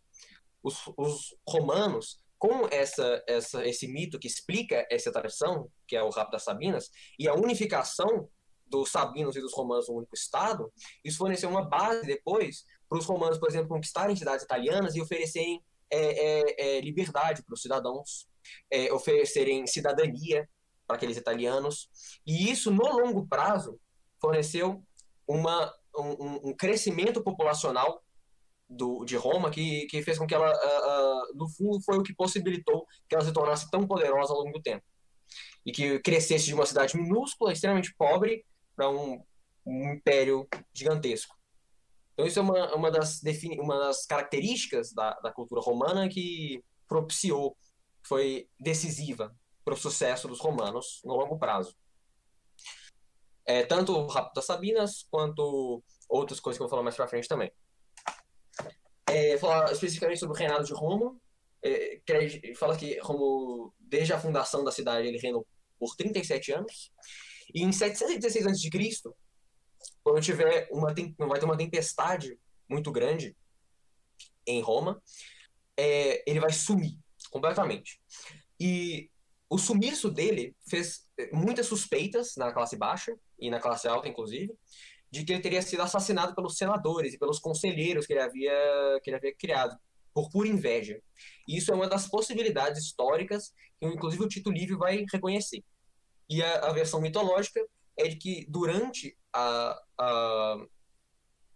Os, 0.62 0.88
os 0.98 1.36
romanos, 1.48 2.20
com 2.38 2.68
essa, 2.72 3.24
essa, 3.28 3.66
esse 3.68 3.88
mito 3.88 4.20
que 4.20 4.28
explica 4.28 4.86
essa 4.90 5.12
tradição, 5.12 5.70
que 5.88 5.96
é 5.96 6.04
o 6.04 6.10
rapto 6.10 6.34
das 6.34 6.44
Sabinas, 6.44 6.90
e 7.18 7.28
a 7.28 7.34
unificação 7.34 8.30
dos 8.70 8.92
sabinos 8.92 9.36
e 9.36 9.42
dos 9.42 9.54
romanos 9.54 9.90
no 9.90 9.96
único 9.96 10.16
estado, 10.16 10.72
isso 11.04 11.18
forneceu 11.18 11.50
uma 11.50 11.68
base 11.68 12.06
depois 12.06 12.66
para 12.88 13.00
os 13.00 13.06
romanos, 13.06 13.38
por 13.38 13.50
exemplo, 13.50 13.70
conquistarem 13.70 14.16
cidades 14.16 14.46
italianas 14.46 14.96
e 14.96 15.02
oferecerem 15.02 15.64
é, 15.92 15.98
é, 16.00 16.78
é, 16.78 16.82
liberdade 16.82 17.44
para 17.44 17.54
os 17.54 17.62
cidadãos, 17.62 18.28
é, 18.70 18.94
oferecerem 18.94 19.66
cidadania 19.66 20.48
para 20.86 20.98
aqueles 20.98 21.18
italianos. 21.18 21.90
E 22.26 22.50
isso, 22.52 22.72
no 22.72 22.84
longo 22.84 23.28
prazo, 23.28 23.80
forneceu 24.22 24.84
uma, 25.28 25.74
um, 26.02 26.50
um 26.50 26.54
crescimento 26.56 27.24
populacional 27.24 28.04
do, 28.70 29.04
de 29.04 29.16
Roma 29.16 29.50
que, 29.50 29.88
que 29.88 30.02
fez 30.04 30.18
com 30.18 30.28
que 30.28 30.36
ela, 30.36 30.52
uh, 30.52 31.32
uh, 31.32 31.38
no 31.38 31.50
fundo, 31.50 31.82
foi 31.82 31.98
o 31.98 32.04
que 32.04 32.14
possibilitou 32.14 32.86
que 33.08 33.16
ela 33.16 33.26
se 33.26 33.34
tornasse 33.34 33.70
tão 33.72 33.88
poderosa 33.88 34.34
ao 34.34 34.40
longo 34.40 34.54
do 34.54 34.62
tempo. 34.62 34.86
E 35.66 35.72
que 35.72 36.00
crescesse 36.00 36.46
de 36.46 36.54
uma 36.54 36.66
cidade 36.66 36.96
minúscula, 36.96 37.52
extremamente 37.52 37.94
pobre, 37.96 38.46
para 38.76 38.90
um, 38.90 39.24
um 39.66 39.94
império 39.94 40.48
gigantesco. 40.74 41.36
Então 42.14 42.28
isso 42.28 42.40
é 42.40 42.42
uma, 42.42 42.76
uma, 42.76 42.92
das, 42.92 43.22
uma 43.60 43.80
das 43.80 44.06
características 44.06 44.94
da, 44.94 45.14
da 45.22 45.32
cultura 45.32 45.62
romana 45.62 46.10
que 46.10 46.64
propiciou, 46.88 47.56
foi 48.04 48.48
decisiva 48.60 49.36
para 49.64 49.74
o 49.74 49.78
sucesso 49.78 50.28
dos 50.28 50.40
romanos 50.40 51.02
no 51.04 51.16
longo 51.16 51.38
prazo. 51.38 51.76
É, 53.50 53.64
tanto 53.64 53.98
o 53.98 54.06
Rapto 54.06 54.36
das 54.36 54.46
Sabinas, 54.46 55.08
quanto 55.10 55.84
outras 56.08 56.40
coisas 56.40 56.56
que 56.56 56.62
eu 56.62 56.68
vou 56.68 56.70
falar 56.70 56.84
mais 56.84 56.96
para 56.96 57.08
frente 57.08 57.28
também. 57.28 57.52
É, 59.08 59.40
falar 59.40 59.72
especificamente 59.72 60.20
sobre 60.20 60.36
o 60.36 60.38
reinado 60.38 60.64
de 60.64 60.72
Roma, 60.72 61.18
é, 61.64 62.00
fala 62.56 62.78
que 62.78 63.00
Romo, 63.00 63.74
desde 63.80 64.14
a 64.14 64.20
fundação 64.20 64.64
da 64.64 64.72
cidade, 64.72 65.08
ele 65.08 65.18
reinou 65.18 65.48
por 65.80 65.96
37 65.96 66.52
anos. 66.52 66.92
E 67.52 67.64
em 67.64 67.72
716 67.72 68.46
a.C., 68.46 69.10
quando 70.04 70.22
tiver 70.22 70.68
uma 70.72 70.94
vai 71.28 71.40
ter 71.40 71.46
uma 71.46 71.58
tempestade 71.58 72.40
muito 72.70 72.92
grande 72.92 73.36
em 74.46 74.62
Roma, 74.62 75.02
é, 75.76 76.24
ele 76.30 76.40
vai 76.40 76.54
sumir 76.54 77.00
completamente. 77.32 78.00
E 78.60 79.10
o 79.50 79.58
sumiço 79.58 80.12
dele 80.12 80.56
fez 80.68 81.10
é, 81.18 81.32
muitas 81.36 81.66
suspeitas 81.66 82.36
na 82.38 82.54
classe 82.54 82.78
baixa 82.78 83.18
e 83.40 83.50
na 83.50 83.60
classe 83.60 83.88
alta, 83.88 84.08
inclusive, 84.08 84.54
de 85.12 85.24
que 85.24 85.34
ele 85.34 85.42
teria 85.42 85.62
sido 85.62 85.82
assassinado 85.82 86.36
pelos 86.36 86.58
senadores 86.58 87.14
e 87.14 87.20
pelos 87.20 87.40
conselheiros 87.40 88.06
que 88.06 88.14
ele 88.14 88.22
havia, 88.22 89.00
que 89.04 89.10
ele 89.10 89.18
havia 89.18 89.36
criado, 89.36 89.78
por 90.14 90.30
pura 90.30 90.48
inveja. 90.48 91.02
E 91.48 91.58
isso 91.58 91.72
é 91.72 91.76
uma 91.76 91.88
das 91.88 92.08
possibilidades 92.08 92.84
históricas 92.84 93.54
que, 93.80 93.88
inclusive, 93.88 94.24
o 94.24 94.28
Tito 94.28 94.52
Livio 94.52 94.78
vai 94.78 95.06
reconhecer. 95.12 95.64
E 96.30 96.44
a, 96.44 96.68
a 96.68 96.74
versão 96.74 97.02
mitológica 97.02 97.66
é 97.98 98.08
de 98.08 98.16
que 98.18 98.46
durante 98.48 99.18
a, 99.34 99.82
a, 100.00 100.58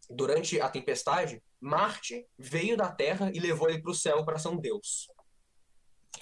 durante 0.09 0.59
a 0.59 0.69
tempestade, 0.69 1.41
Marte 1.59 2.27
veio 2.37 2.75
da 2.75 2.91
Terra 2.91 3.31
e 3.33 3.39
levou 3.39 3.69
ele 3.69 3.81
para 3.81 3.91
o 3.91 3.95
céu 3.95 4.25
para 4.25 4.39
ser 4.39 4.49
um 4.49 4.59
deus. 4.59 5.07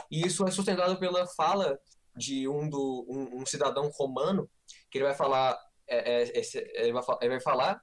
E 0.10 0.26
isso 0.26 0.46
é 0.48 0.52
sustentado 0.52 1.00
pela 1.00 1.28
fala 1.28 1.80
de 2.16 2.48
um, 2.48 2.70
do, 2.70 3.06
um, 3.10 3.42
um 3.42 3.46
cidadão 3.46 3.90
romano, 3.94 4.50
que 4.92 4.98
ele 4.98 5.06
vai 5.06 5.16
falar, 5.16 5.58
é, 5.88 6.22
é, 6.22 6.42
ele, 6.76 6.94
vai, 6.94 7.04
ele 7.22 7.30
vai 7.30 7.42
falar 7.42 7.82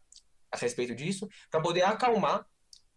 a 0.53 0.57
respeito 0.57 0.95
disso, 0.95 1.27
para 1.51 1.61
poder 1.61 1.83
acalmar 1.83 2.47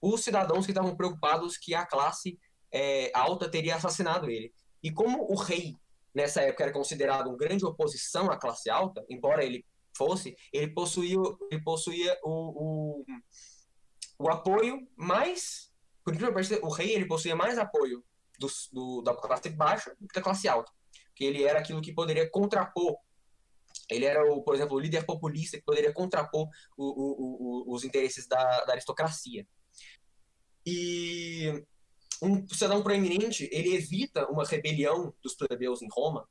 os 0.02 0.24
cidadãos 0.24 0.66
que 0.66 0.72
estavam 0.72 0.96
preocupados 0.96 1.58
que 1.58 1.74
a 1.74 1.86
classe 1.86 2.40
é, 2.72 3.12
alta 3.14 3.50
teria 3.50 3.76
assassinado 3.76 4.30
ele. 4.30 4.54
E 4.84 4.92
como 4.92 5.32
o 5.32 5.36
rei, 5.36 5.76
nessa 6.14 6.42
época, 6.42 6.64
era 6.64 6.74
considerado 6.74 7.30
um 7.30 7.38
grande 7.38 7.66
oposição 7.66 8.32
à 8.32 8.38
classe 8.38 8.70
alta, 8.70 9.06
embora 9.10 9.44
ele 9.44 9.66
fosse, 9.96 10.36
ele 10.52 10.74
possuía, 10.74 11.18
ele 11.52 11.62
possuía 11.62 12.18
o, 12.24 13.02
o, 13.02 13.06
o 14.20 14.30
apoio 14.30 14.88
mais. 14.96 15.72
Por 16.04 16.16
o 16.64 16.70
rei 16.70 16.96
ele 16.96 17.06
possuía 17.06 17.36
mais 17.36 17.60
apoio 17.60 18.04
do, 18.40 18.48
do, 18.72 19.02
da 19.04 19.14
classe 19.16 19.50
baixa 19.50 19.96
do 20.00 20.08
que 20.08 20.16
da 20.16 20.22
classe 20.22 20.48
alta. 20.48 20.72
Que 21.16 21.26
ele 21.26 21.44
era 21.44 21.60
aquilo 21.60 21.82
que 21.82 21.94
poderia 21.94 22.30
contrapor. 22.30 22.98
Ele 23.90 24.06
era, 24.06 24.24
o, 24.32 24.44
por 24.44 24.56
exemplo, 24.56 24.76
o 24.76 24.80
líder 24.80 25.06
populista 25.06 25.58
que 25.58 25.64
poderia 25.64 25.94
contrapor 25.94 26.48
o, 26.78 27.70
o, 27.70 27.76
os 27.76 27.84
interesses 27.84 28.28
da, 28.28 28.66
da 28.66 28.74
aristocracia. 28.74 29.46
E 30.66 31.64
um 32.22 32.48
cidadão 32.48 32.84
proeminente, 32.84 33.50
ele 33.52 33.76
evita 33.76 34.30
uma 34.30 34.46
rebelião 34.46 35.14
dos 35.24 35.36
plebeus 35.36 35.82
em 35.82 35.88
Roma, 35.92 36.28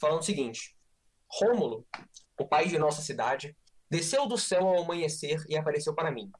falando 0.00 0.20
o 0.20 0.24
seguinte: 0.24 0.74
Rômulo, 1.30 1.86
o 2.40 2.46
pai 2.46 2.68
de 2.68 2.78
nossa 2.78 3.02
cidade, 3.02 3.56
desceu 3.90 4.26
do 4.26 4.38
céu 4.38 4.66
ao 4.66 4.82
amanhecer 4.82 5.44
e 5.48 5.56
apareceu 5.56 5.94
para 5.94 6.10
mim. 6.10 6.30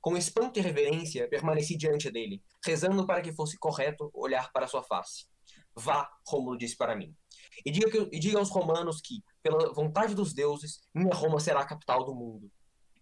Com 0.00 0.16
espanto 0.16 0.58
e 0.58 0.62
reverência, 0.62 1.28
permaneci 1.28 1.76
diante 1.76 2.10
dele, 2.10 2.42
rezando 2.66 3.06
para 3.06 3.22
que 3.22 3.32
fosse 3.32 3.56
correto 3.56 4.10
olhar 4.12 4.50
para 4.52 4.66
sua 4.66 4.82
face. 4.82 5.26
Vá, 5.76 6.10
Rômulo 6.26 6.58
disse 6.58 6.76
para 6.76 6.96
mim, 6.96 7.14
e 7.64 7.70
diga, 7.70 7.90
que, 7.90 8.16
e 8.16 8.18
diga 8.18 8.38
aos 8.38 8.50
romanos 8.50 9.00
que, 9.00 9.22
pela 9.42 9.72
vontade 9.72 10.14
dos 10.14 10.32
deuses, 10.32 10.80
minha 10.94 11.14
Roma 11.14 11.40
será 11.40 11.60
a 11.60 11.66
capital 11.66 12.04
do 12.04 12.14
mundo. 12.14 12.50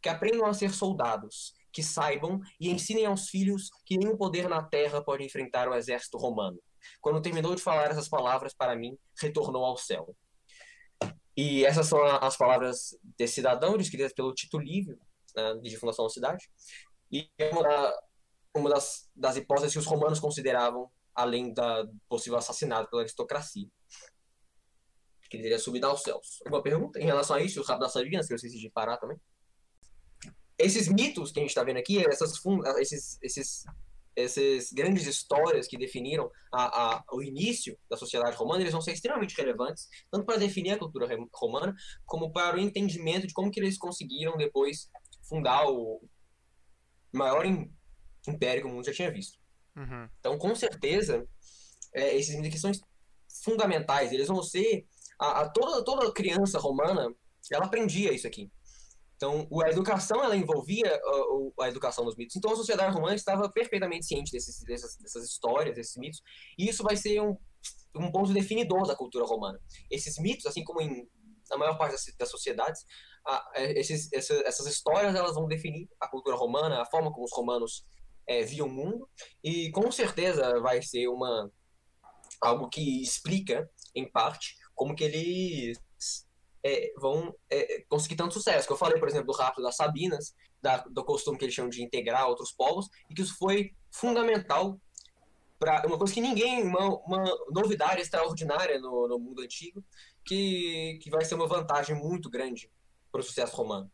Que 0.03 0.09
aprendam 0.09 0.47
a 0.47 0.55
ser 0.55 0.73
soldados, 0.73 1.55
que 1.73 1.83
saibam 1.83 2.41
e 2.59 2.71
ensinem 2.71 3.07
aos 3.07 3.29
filhos 3.29 3.71
que 3.85 3.97
nenhum 3.97 4.17
poder 4.17 4.49
na 4.49 4.63
terra 4.63 5.03
pode 5.03 5.25
enfrentar 5.25 5.69
o 5.69 5.75
exército 5.75 6.19
romano. 6.19 6.59
Quando 7.01 7.23
terminou 7.23 7.55
de 7.55 7.63
falar 7.63 7.91
essas 7.91 8.09
palavras 8.09 8.55
para 8.55 8.75
mim, 8.75 8.97
retornou 9.21 9.65
ao 9.65 9.77
céu. 9.77 10.15
E 11.37 11.65
essas 11.65 11.87
são 11.87 12.03
as 12.05 12.37
palavras 12.37 12.97
desse 13.17 13.35
cidadão, 13.35 13.77
descritas 13.77 14.13
pelo 14.13 14.35
Tito 14.35 14.59
Livio, 14.59 14.99
né, 15.35 15.55
de 15.63 15.77
fundação 15.77 16.05
da 16.05 16.11
cidade. 16.11 16.51
E 17.11 17.31
é 17.39 17.51
uma, 17.51 17.95
uma 18.55 18.71
das, 18.71 19.09
das 19.15 19.37
hipóteses 19.37 19.73
que 19.73 19.79
os 19.79 19.87
romanos 19.87 20.21
consideravam, 20.21 20.91
além 21.15 21.53
da 21.53 21.87
possível 22.09 22.39
assassinato 22.39 22.91
pela 22.91 23.03
aristocracia. 23.03 23.69
Que 25.31 25.37
ele 25.37 25.45
teria 25.45 25.59
subido 25.59 25.87
aos 25.87 26.03
céus. 26.03 26.40
Alguma 26.45 26.62
pergunta 26.62 27.01
em 27.01 27.07
relação 27.07 27.37
a 27.37 27.40
isso? 27.40 27.61
O 27.61 27.64
rabo 27.64 27.81
das 27.81 27.93
Sabinas, 27.93 28.27
que 28.27 28.35
eu 28.35 28.37
esqueci 28.37 28.59
de 28.59 28.69
parar 28.69 28.99
também? 28.99 29.19
esses 30.61 30.88
mitos 30.88 31.33
que 31.33 31.40
a 31.40 31.43
gente 31.43 31.51
está 31.51 31.64
vendo 31.64 31.79
aqui, 31.79 32.05
essas, 32.07 32.35
esses, 32.79 33.19
esses, 33.23 33.64
essas 34.14 34.73
grandes 34.73 35.07
histórias 35.07 35.66
que 35.66 35.79
definiram 35.79 36.31
a, 36.53 36.97
a, 36.97 37.05
o 37.12 37.23
início 37.23 37.79
da 37.88 37.97
sociedade 37.97 38.37
romana, 38.37 38.61
eles 38.61 38.73
vão 38.73 38.83
ser 38.83 38.93
extremamente 38.93 39.37
relevantes, 39.37 39.88
tanto 40.11 40.27
para 40.27 40.38
definir 40.38 40.73
a 40.73 40.79
cultura 40.79 41.09
romana, 41.33 41.75
como 42.05 42.33
para 42.33 42.57
o 42.57 42.61
entendimento 42.61 43.27
de 43.27 43.33
como 43.33 43.51
que 43.51 43.59
eles 43.59 43.79
conseguiram 43.79 44.37
depois 44.37 44.90
fundar 45.23 45.66
o 45.66 46.03
maior 47.12 47.45
império 48.29 48.62
que 48.62 48.69
o 48.69 48.71
mundo 48.71 48.85
já 48.85 48.93
tinha 48.93 49.11
visto. 49.11 49.38
Uhum. 49.77 50.09
Então, 50.19 50.38
com 50.38 50.55
certeza, 50.55 51.27
é, 51.95 52.16
esses 52.16 52.35
mitos 52.35 52.49
aqui 52.49 52.59
são 52.59 52.73
fundamentais. 53.43 54.12
Eles 54.12 54.29
vão 54.29 54.43
ser... 54.43 54.87
A, 55.20 55.42
a, 55.42 55.48
toda, 55.48 55.85
toda 55.85 56.12
criança 56.12 56.59
romana, 56.59 57.14
ela 57.52 57.66
aprendia 57.66 58.12
isso 58.12 58.26
aqui. 58.26 58.50
Então, 59.16 59.46
a 59.62 59.68
educação 59.68 60.24
ela 60.24 60.35
envolvia 60.35 60.98
a, 61.59 61.64
a, 61.64 61.68
educação 61.68 62.04
dos 62.04 62.16
mitos. 62.16 62.37
Então, 62.37 62.52
a 62.52 62.56
sociedade 62.56 62.94
romana 62.94 63.14
estava 63.14 63.50
perfeitamente 63.50 64.06
ciente 64.06 64.33
desses, 64.33 64.64
dessas, 64.64 64.96
dessas 64.96 65.24
histórias, 65.26 65.76
desses 65.76 65.96
mitos, 65.96 66.22
e 66.59 66.68
isso 66.68 66.83
vai 66.83 66.96
ser 66.96 67.20
um, 67.20 67.37
um 67.96 68.11
ponto 68.11 68.33
definidor 68.33 68.87
da 68.87 68.96
cultura 68.96 69.26
romana. 69.26 69.61
Esses 69.90 70.18
mitos, 70.18 70.46
assim 70.46 70.64
como 70.64 70.80
em 70.80 71.06
na 71.50 71.59
maior 71.59 71.76
parte 71.76 71.92
das, 71.92 72.04
das 72.16 72.30
sociedades, 72.30 72.87
a, 73.26 73.50
é, 73.56 73.78
esses, 73.78 74.11
essa, 74.12 74.35
essas 74.46 74.66
histórias 74.66 75.14
elas 75.14 75.35
vão 75.35 75.46
definir 75.46 75.88
a 76.00 76.09
cultura 76.09 76.37
romana, 76.37 76.80
a 76.80 76.87
forma 76.87 77.12
como 77.12 77.24
os 77.24 77.33
romanos 77.33 77.85
é, 78.26 78.42
viam 78.42 78.68
o 78.68 78.72
mundo, 78.72 79.09
e 79.42 79.70
com 79.72 79.90
certeza 79.90 80.61
vai 80.61 80.80
ser 80.80 81.09
uma 81.09 81.50
algo 82.40 82.70
que 82.70 83.02
explica, 83.02 83.68
em 83.94 84.11
parte, 84.11 84.54
como 84.81 84.95
que 84.95 85.05
eles 85.05 85.79
é, 86.64 86.90
vão 86.97 87.35
é, 87.51 87.85
conseguir 87.87 88.16
tanto 88.16 88.33
sucesso. 88.33 88.66
Que 88.66 88.73
eu 88.73 88.79
falei, 88.79 88.99
por 88.99 89.09
exemplo, 89.09 89.27
do 89.27 89.38
rapto 89.38 89.61
das 89.61 89.77
Sabinas, 89.77 90.35
da, 90.62 90.79
do 90.79 91.05
costume 91.05 91.37
que 91.37 91.45
eles 91.45 91.55
chamam 91.55 91.69
de 91.69 91.83
integrar 91.83 92.27
outros 92.27 92.51
povos, 92.51 92.88
e 93.11 93.14
que 93.14 93.21
isso 93.21 93.37
foi 93.37 93.75
fundamental 93.90 94.81
para 95.59 95.87
uma 95.87 95.99
coisa 95.99 96.14
que 96.14 96.21
ninguém, 96.23 96.62
uma, 96.62 96.97
uma 97.01 97.25
novidade 97.51 98.01
extraordinária 98.01 98.81
no, 98.81 99.07
no 99.07 99.19
mundo 99.19 99.43
antigo, 99.43 99.85
que, 100.25 100.99
que 101.03 101.11
vai 101.11 101.27
ser 101.27 101.35
uma 101.35 101.47
vantagem 101.47 101.95
muito 101.95 102.31
grande 102.31 102.71
para 103.12 103.21
o 103.21 103.23
sucesso 103.23 103.55
romano. 103.55 103.93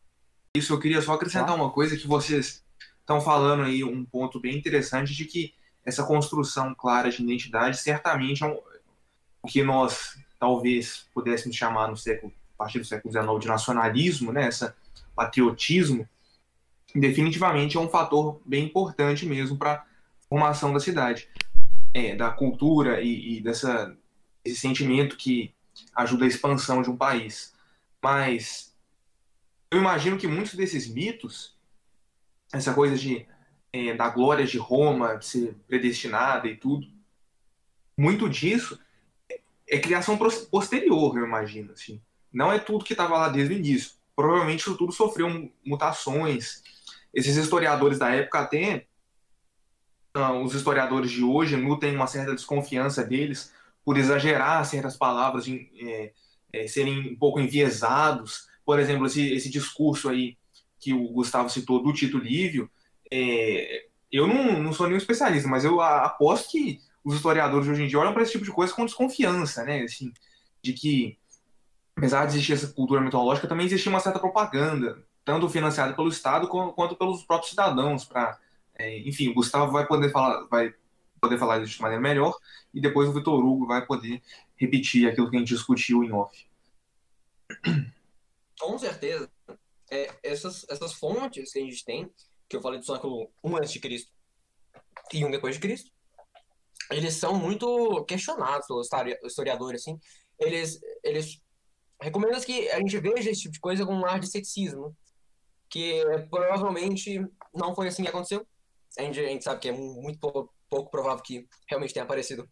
Isso, 0.55 0.71
eu 0.71 0.79
queria 0.79 1.01
só 1.01 1.15
acrescentar 1.15 1.53
uma 1.53 1.69
coisa 1.69 1.97
que 1.97 2.07
vocês 2.07 2.63
estão 3.01 3.19
falando 3.19 3.63
aí, 3.63 3.83
um 3.83 4.05
ponto 4.05 4.39
bem 4.39 4.57
interessante 4.57 5.13
de 5.13 5.25
que 5.25 5.53
essa 5.83 6.05
construção 6.05 6.73
clara 6.73 7.11
de 7.11 7.21
identidade 7.21 7.77
certamente 7.77 8.41
é 8.41 8.47
um, 8.47 8.57
o 9.41 9.47
que 9.49 9.61
nós 9.61 10.15
talvez 10.39 11.07
pudéssemos 11.13 11.55
chamar 11.55 11.87
no 11.87 11.97
século 11.97 12.31
a 12.53 12.63
partir 12.63 12.79
do 12.79 12.85
século 12.85 13.11
XIX 13.11 13.39
de 13.39 13.47
nacionalismo, 13.47 14.31
né, 14.31 14.47
esse 14.47 14.71
patriotismo, 15.15 16.07
definitivamente 16.95 17.77
é 17.77 17.79
um 17.79 17.89
fator 17.89 18.41
bem 18.45 18.65
importante 18.65 19.25
mesmo 19.25 19.57
para 19.57 19.73
a 19.73 19.85
formação 20.27 20.73
da 20.73 20.79
cidade, 20.79 21.29
é, 21.93 22.15
da 22.15 22.31
cultura 22.31 23.01
e, 23.01 23.37
e 23.37 23.41
dessa 23.41 23.95
esse 24.43 24.55
sentimento 24.55 25.17
que 25.17 25.53
ajuda 25.93 26.25
a 26.25 26.27
expansão 26.27 26.81
de 26.81 26.89
um 26.89 26.95
país. 26.95 27.53
Mas 28.01 28.73
eu 29.69 29.79
imagino 29.79 30.17
que 30.17 30.27
muitos 30.27 30.55
desses 30.55 30.87
mitos, 30.87 31.55
essa 32.51 32.73
coisa 32.73 32.97
de 32.97 33.27
é, 33.73 33.93
da 33.93 34.09
glória 34.09 34.45
de 34.45 34.57
Roma 34.57 35.17
de 35.17 35.25
ser 35.25 35.55
predestinada 35.67 36.47
e 36.47 36.55
tudo, 36.55 36.87
muito 37.97 38.29
disso 38.29 38.79
é, 39.69 39.79
criação 39.79 40.17
posterior, 40.49 41.17
eu 41.17 41.25
imagino, 41.25 41.73
assim 41.73 42.01
não 42.37 42.51
é 42.51 42.59
tudo 42.59 42.85
que 42.85 42.93
estava 42.93 43.17
lá 43.17 43.29
desde 43.29 43.53
o 43.53 43.57
início. 43.57 43.91
Provavelmente 44.15 44.59
isso 44.59 44.77
tudo 44.77 44.91
sofreu 44.91 45.51
mutações. 45.65 46.61
Esses 47.13 47.35
historiadores 47.35 47.97
da 47.97 48.13
época 48.13 48.39
até 48.39 48.85
uh, 50.15 50.43
os 50.43 50.53
historiadores 50.53 51.11
de 51.11 51.23
hoje 51.23 51.55
nutem 51.55 51.95
uma 51.95 52.07
certa 52.07 52.35
desconfiança 52.35 53.03
deles 53.03 53.53
por 53.83 53.97
exagerar 53.97 54.63
certas 54.65 54.97
palavras, 54.97 55.45
de, 55.45 55.69
é, 55.79 56.13
é, 56.53 56.67
serem 56.67 57.13
um 57.13 57.15
pouco 57.15 57.39
enviesados. 57.39 58.47
Por 58.65 58.79
exemplo, 58.79 59.07
esse, 59.07 59.33
esse 59.33 59.49
discurso 59.49 60.09
aí 60.09 60.37
que 60.79 60.93
o 60.93 61.07
Gustavo 61.09 61.49
citou 61.49 61.81
do 61.81 61.93
Tito 61.93 62.17
Lívio, 62.17 62.69
é, 63.11 63.85
eu 64.11 64.27
não, 64.27 64.61
não 64.61 64.73
sou 64.73 64.85
nenhum 64.85 64.97
especialista, 64.97 65.47
mas 65.47 65.63
eu 65.63 65.81
aposto 65.81 66.51
que 66.51 66.81
os 67.07 67.15
historiadores 67.15 67.65
de 67.65 67.71
hoje 67.71 67.83
em 67.83 67.87
dia 67.87 67.99
olham 67.99 68.11
para 68.11 68.21
esse 68.21 68.33
tipo 68.33 68.43
de 68.43 68.51
coisa 68.51 68.73
com 68.73 68.85
desconfiança, 68.85 69.63
né? 69.63 69.81
Assim, 69.83 70.11
de 70.61 70.73
que 70.73 71.17
apesar 71.95 72.25
de 72.25 72.33
existir 72.33 72.51
essa 72.51 72.67
cultura 72.67 72.99
mitológica, 72.99 73.47
também 73.47 73.65
existia 73.65 73.89
uma 73.89 74.01
certa 74.01 74.19
propaganda, 74.19 75.01
tanto 75.23 75.47
financiada 75.47 75.93
pelo 75.93 76.09
Estado 76.09 76.49
quanto 76.49 76.97
pelos 76.97 77.23
próprios 77.23 77.51
cidadãos, 77.51 78.03
para, 78.03 78.37
é, 78.75 78.99
enfim, 79.07 79.29
o 79.29 79.33
Gustavo 79.33 79.71
vai 79.71 79.87
poder 79.87 80.11
falar, 80.11 80.47
vai 80.47 80.75
poder 81.21 81.37
falar 81.37 81.63
isso 81.63 81.77
de 81.77 81.81
maneira 81.81 82.01
melhor, 82.01 82.37
e 82.73 82.81
depois 82.81 83.07
o 83.07 83.13
Vitor 83.13 83.39
Hugo 83.39 83.65
vai 83.65 83.85
poder 83.85 84.21
repetir 84.57 85.07
aquilo 85.07 85.29
que 85.29 85.37
a 85.37 85.39
gente 85.39 85.47
discutiu 85.47 86.03
em 86.03 86.11
off. 86.11 86.45
Com 88.59 88.77
certeza. 88.77 89.31
É, 89.89 90.13
essas, 90.21 90.65
essas 90.69 90.91
fontes 90.91 91.53
que 91.53 91.59
a 91.59 91.63
gente 91.63 91.85
tem, 91.85 92.11
que 92.49 92.57
eu 92.57 92.61
falei 92.61 92.79
do 92.79 92.85
século 92.85 93.31
1 93.41 93.55
a.C. 93.55 94.07
e 95.13 95.23
um 95.23 95.31
depois 95.31 95.55
de 95.55 95.61
Cristo, 95.61 95.89
eles 96.89 97.15
são 97.15 97.35
muito 97.35 98.03
questionados 98.05 98.67
pelos 98.67 98.89
historiadores, 99.23 99.81
assim. 99.81 99.99
Eles, 100.39 100.79
eles 101.03 101.41
recomendo 102.01 102.39
que 102.45 102.69
a 102.69 102.79
gente 102.79 102.97
veja 102.99 103.29
esse 103.29 103.41
tipo 103.41 103.53
de 103.53 103.59
coisa 103.59 103.85
com 103.85 103.93
um 103.93 104.05
ar 104.05 104.19
de 104.19 104.27
ceticismo, 104.27 104.95
que 105.69 106.01
provavelmente 106.29 107.19
não 107.53 107.75
foi 107.75 107.87
assim 107.87 108.03
que 108.03 108.09
aconteceu. 108.09 108.47
A 108.97 109.01
gente, 109.01 109.19
a 109.19 109.27
gente 109.27 109.43
sabe 109.43 109.59
que 109.59 109.69
é 109.69 109.71
muito 109.71 110.19
pouco, 110.19 110.53
pouco, 110.69 110.89
provável 110.89 111.23
que 111.23 111.47
realmente 111.69 111.93
tenha 111.93 112.05
aparecido, 112.05 112.49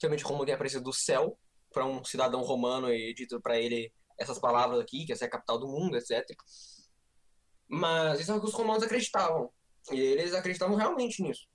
realmente 0.00 0.24
Roma 0.24 0.44
tenha 0.44 0.56
aparecido 0.56 0.82
do 0.82 0.92
céu 0.92 1.38
para 1.72 1.86
um 1.86 2.04
cidadão 2.04 2.42
romano 2.42 2.92
e 2.92 3.14
dito 3.14 3.40
para 3.40 3.58
ele 3.58 3.92
essas 4.18 4.38
palavras 4.38 4.80
aqui, 4.80 5.04
que 5.04 5.12
essa 5.12 5.24
é 5.24 5.28
a 5.28 5.30
capital 5.30 5.58
do 5.58 5.68
mundo, 5.68 5.96
etc. 5.96 6.24
Mas 7.68 8.20
isso 8.20 8.32
é 8.32 8.34
o 8.34 8.40
que 8.40 8.46
os 8.46 8.54
romanos 8.54 8.82
acreditavam. 8.82 9.50
E 9.90 9.98
eles 9.98 10.34
acreditavam 10.34 10.76
realmente 10.76 11.22
nisso. 11.22 11.46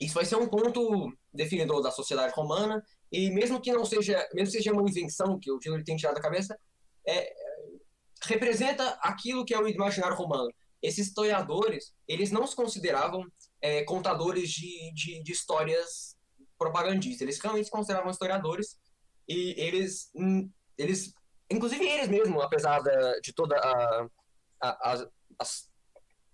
Isso 0.00 0.14
vai 0.14 0.24
ser 0.24 0.36
um 0.36 0.48
ponto 0.48 1.12
definidor 1.32 1.82
da 1.82 1.90
sociedade 1.90 2.34
romana 2.34 2.82
e 3.10 3.30
mesmo 3.30 3.60
que 3.60 3.72
não 3.72 3.84
seja, 3.84 4.26
mesmo 4.34 4.52
seja 4.52 4.72
uma 4.72 4.88
invenção 4.88 5.38
que 5.38 5.50
o 5.50 5.58
Taylor 5.58 5.82
tem 5.84 5.96
tirado 5.96 6.16
da 6.16 6.20
cabeça, 6.20 6.58
é, 7.06 7.32
representa 8.24 8.90
aquilo 9.02 9.44
que 9.44 9.54
é 9.54 9.58
o 9.58 9.68
imaginário 9.68 10.16
romano. 10.16 10.50
esses 10.82 11.06
historiadores, 11.06 11.94
eles 12.06 12.30
não 12.30 12.46
se 12.46 12.54
consideravam 12.54 13.24
é, 13.60 13.84
contadores 13.84 14.50
de, 14.50 14.92
de, 14.92 15.22
de, 15.22 15.32
histórias 15.32 16.14
propagandistas. 16.58 17.22
Eles 17.22 17.40
realmente 17.40 17.66
se 17.66 17.70
consideravam 17.70 18.10
historiadores 18.10 18.78
e 19.26 19.54
eles, 19.56 20.10
hum, 20.14 20.50
eles 20.76 21.14
inclusive 21.50 21.86
eles 21.86 22.08
mesmos, 22.08 22.42
apesar 22.42 22.80
da, 22.80 23.18
de 23.20 23.32
toda 23.32 23.56
a, 23.56 24.06
a, 24.60 24.92
a 24.92 25.06
as, 25.38 25.70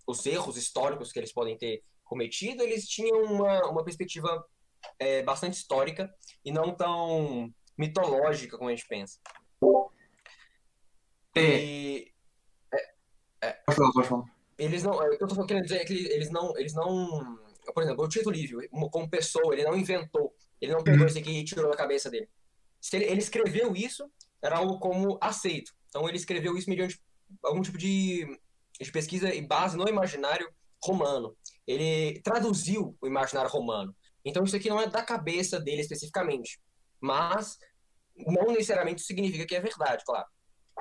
os 0.07 0.27
erros 0.27 0.57
históricos 0.57 1.13
que 1.13 1.19
eles 1.19 1.33
podem 1.33 1.57
ter 1.57 1.83
cometido, 2.11 2.65
eles 2.65 2.89
tinham 2.89 3.23
uma, 3.23 3.71
uma 3.71 3.85
perspectiva 3.85 4.45
é, 4.99 5.23
bastante 5.23 5.55
histórica 5.55 6.13
e 6.45 6.51
não 6.51 6.75
tão 6.75 7.55
mitológica 7.79 8.59
como 8.59 8.69
a 8.69 8.75
gente 8.75 8.89
pensa. 8.89 9.21
É. 11.37 11.41
E, 11.41 12.13
é, 12.75 12.91
é, 13.43 13.53
pode 13.65 13.77
falar, 13.77 13.93
pode 13.93 14.09
falar. 14.09 14.25
Eles 14.59 14.83
não, 14.83 14.99
que 14.99 15.23
eu 15.23 15.29
tô 15.29 15.47
querendo 15.47 15.63
dizer 15.63 15.77
é 15.77 15.85
que 15.85 15.95
eles 15.95 16.31
não, 16.31 16.59
eles 16.59 16.75
não, 16.75 17.39
por 17.73 17.83
exemplo, 17.85 18.05
o 18.05 18.09
Tito 18.09 18.29
Livio, 18.29 18.61
como 18.91 19.09
pessoa, 19.09 19.55
ele 19.55 19.63
não 19.63 19.77
inventou, 19.77 20.35
ele 20.61 20.73
não 20.73 20.83
pegou 20.83 21.03
uhum. 21.03 21.07
isso 21.07 21.19
aqui 21.19 21.31
e 21.31 21.45
tirou 21.45 21.71
da 21.71 21.77
cabeça 21.77 22.11
dele. 22.11 22.29
Se 22.81 22.97
ele, 22.97 23.05
ele 23.05 23.21
escreveu 23.21 23.75
isso, 23.77 24.11
era 24.43 24.57
algo 24.57 24.81
como 24.81 25.17
aceito. 25.21 25.73
Então 25.89 26.09
ele 26.09 26.17
escreveu 26.17 26.57
isso 26.57 26.69
mediante 26.69 27.01
algum 27.45 27.63
tipo 27.63 27.79
de, 27.79 28.27
de 28.81 28.91
pesquisa 28.91 29.33
e 29.33 29.41
base 29.41 29.77
no 29.77 29.89
imaginário 29.89 30.53
romano. 30.83 31.37
Ele 31.71 32.21
traduziu 32.23 32.97
o 33.01 33.07
imaginário 33.07 33.51
romano. 33.51 33.95
Então 34.25 34.45
isso 34.45 34.57
aqui 34.57 34.69
não 34.69 34.81
é 34.81 34.89
da 34.89 35.03
cabeça 35.03 35.61
dele 35.61 35.81
especificamente, 35.81 36.61
mas 37.01 37.59
não 38.17 38.49
necessariamente 38.49 39.03
significa 39.03 39.47
que 39.47 39.55
é 39.55 39.61
verdade, 39.61 40.05
claro. 40.05 40.27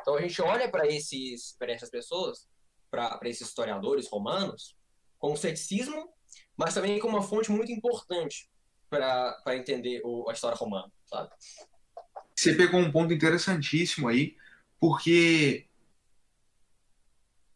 Então 0.02 0.16
a 0.16 0.22
gente 0.22 0.42
olha 0.42 0.70
para 0.70 0.88
esses 0.88 1.56
para 1.58 1.72
essas 1.72 1.90
pessoas, 1.90 2.48
para 2.90 3.20
esses 3.26 3.48
historiadores 3.48 4.08
romanos, 4.08 4.76
com 5.20 5.36
ceticismo, 5.36 6.10
mas 6.58 6.74
também 6.74 7.00
com 7.00 7.08
uma 7.08 7.22
fonte 7.22 7.52
muito 7.52 7.72
importante 7.72 8.50
para 8.90 9.56
entender 9.56 10.02
o, 10.04 10.28
a 10.30 10.34
história 10.34 10.58
romana, 10.58 10.92
sabe? 11.06 11.30
Você 12.36 12.56
pegou 12.56 12.80
um 12.80 12.92
ponto 12.92 13.14
interessantíssimo 13.14 14.08
aí, 14.08 14.36
porque 14.80 15.69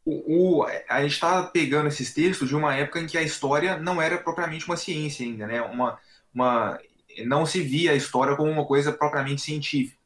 o, 0.06 0.66
a 0.90 1.02
gente 1.02 1.14
está 1.14 1.44
pegando 1.44 1.88
esses 1.88 2.14
textos 2.14 2.50
de 2.50 2.56
uma 2.56 2.76
época 2.76 3.00
em 3.00 3.08
que 3.08 3.18
a 3.18 3.22
história 3.22 3.78
não 3.78 4.02
era 4.02 4.18
propriamente 4.18 4.66
uma 4.66 4.78
ciência 4.78 5.26
ainda, 5.26 5.48
né? 5.48 5.62
Uma, 5.62 5.98
uma, 6.34 6.80
não 7.26 7.46
se 7.46 7.62
via 7.62 7.92
a 7.92 7.96
história 7.96 8.36
como 8.36 8.52
uma 8.52 8.66
coisa 8.66 8.92
propriamente 8.92 9.42
científica, 9.42 9.98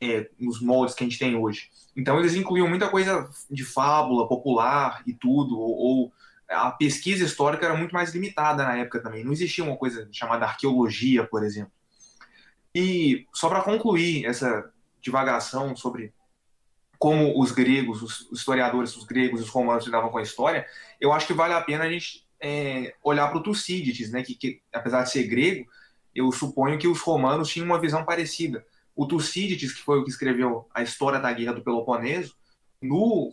é, 0.00 0.30
nos 0.38 0.60
moldes 0.62 0.94
que 0.94 1.04
a 1.04 1.06
gente 1.06 1.18
tem 1.18 1.36
hoje. 1.36 1.70
Então 1.94 2.18
eles 2.18 2.34
incluíam 2.34 2.68
muita 2.68 2.88
coisa 2.88 3.28
de 3.50 3.64
fábula 3.64 4.26
popular 4.26 5.02
e 5.06 5.12
tudo, 5.12 5.58
ou, 5.58 5.76
ou 5.76 6.12
a 6.48 6.70
pesquisa 6.70 7.24
histórica 7.24 7.66
era 7.66 7.76
muito 7.76 7.92
mais 7.92 8.14
limitada 8.14 8.64
na 8.64 8.78
época 8.78 9.02
também. 9.02 9.22
Não 9.22 9.32
existia 9.32 9.62
uma 9.62 9.76
coisa 9.76 10.08
chamada 10.10 10.46
arqueologia, 10.46 11.26
por 11.26 11.44
exemplo. 11.44 11.72
E 12.74 13.26
só 13.34 13.48
para 13.48 13.62
concluir 13.62 14.24
essa 14.24 14.72
divagação 15.00 15.76
sobre 15.76 16.14
como 17.00 17.40
os 17.40 17.50
gregos, 17.50 18.02
os 18.02 18.28
historiadores, 18.30 18.94
os 18.94 19.04
gregos, 19.04 19.40
os 19.40 19.48
romanos 19.48 19.86
lidavam 19.86 20.10
com 20.10 20.18
a 20.18 20.22
história, 20.22 20.66
eu 21.00 21.14
acho 21.14 21.26
que 21.26 21.32
vale 21.32 21.54
a 21.54 21.60
pena 21.62 21.84
a 21.84 21.90
gente 21.90 22.28
é, 22.38 22.94
olhar 23.02 23.26
para 23.28 23.38
o 23.38 23.42
Tucídides, 23.42 24.10
né, 24.10 24.22
que, 24.22 24.34
que, 24.34 24.60
apesar 24.70 25.02
de 25.04 25.10
ser 25.10 25.22
grego, 25.24 25.66
eu 26.14 26.30
suponho 26.30 26.78
que 26.78 26.86
os 26.86 27.00
romanos 27.00 27.48
tinham 27.48 27.64
uma 27.64 27.80
visão 27.80 28.04
parecida. 28.04 28.66
O 28.94 29.06
Tucídides, 29.06 29.72
que 29.72 29.80
foi 29.80 29.98
o 29.98 30.04
que 30.04 30.10
escreveu 30.10 30.68
a 30.74 30.82
história 30.82 31.18
da 31.18 31.32
Guerra 31.32 31.54
do 31.54 31.62
Peloponeso, 31.62 32.36
no 32.82 33.32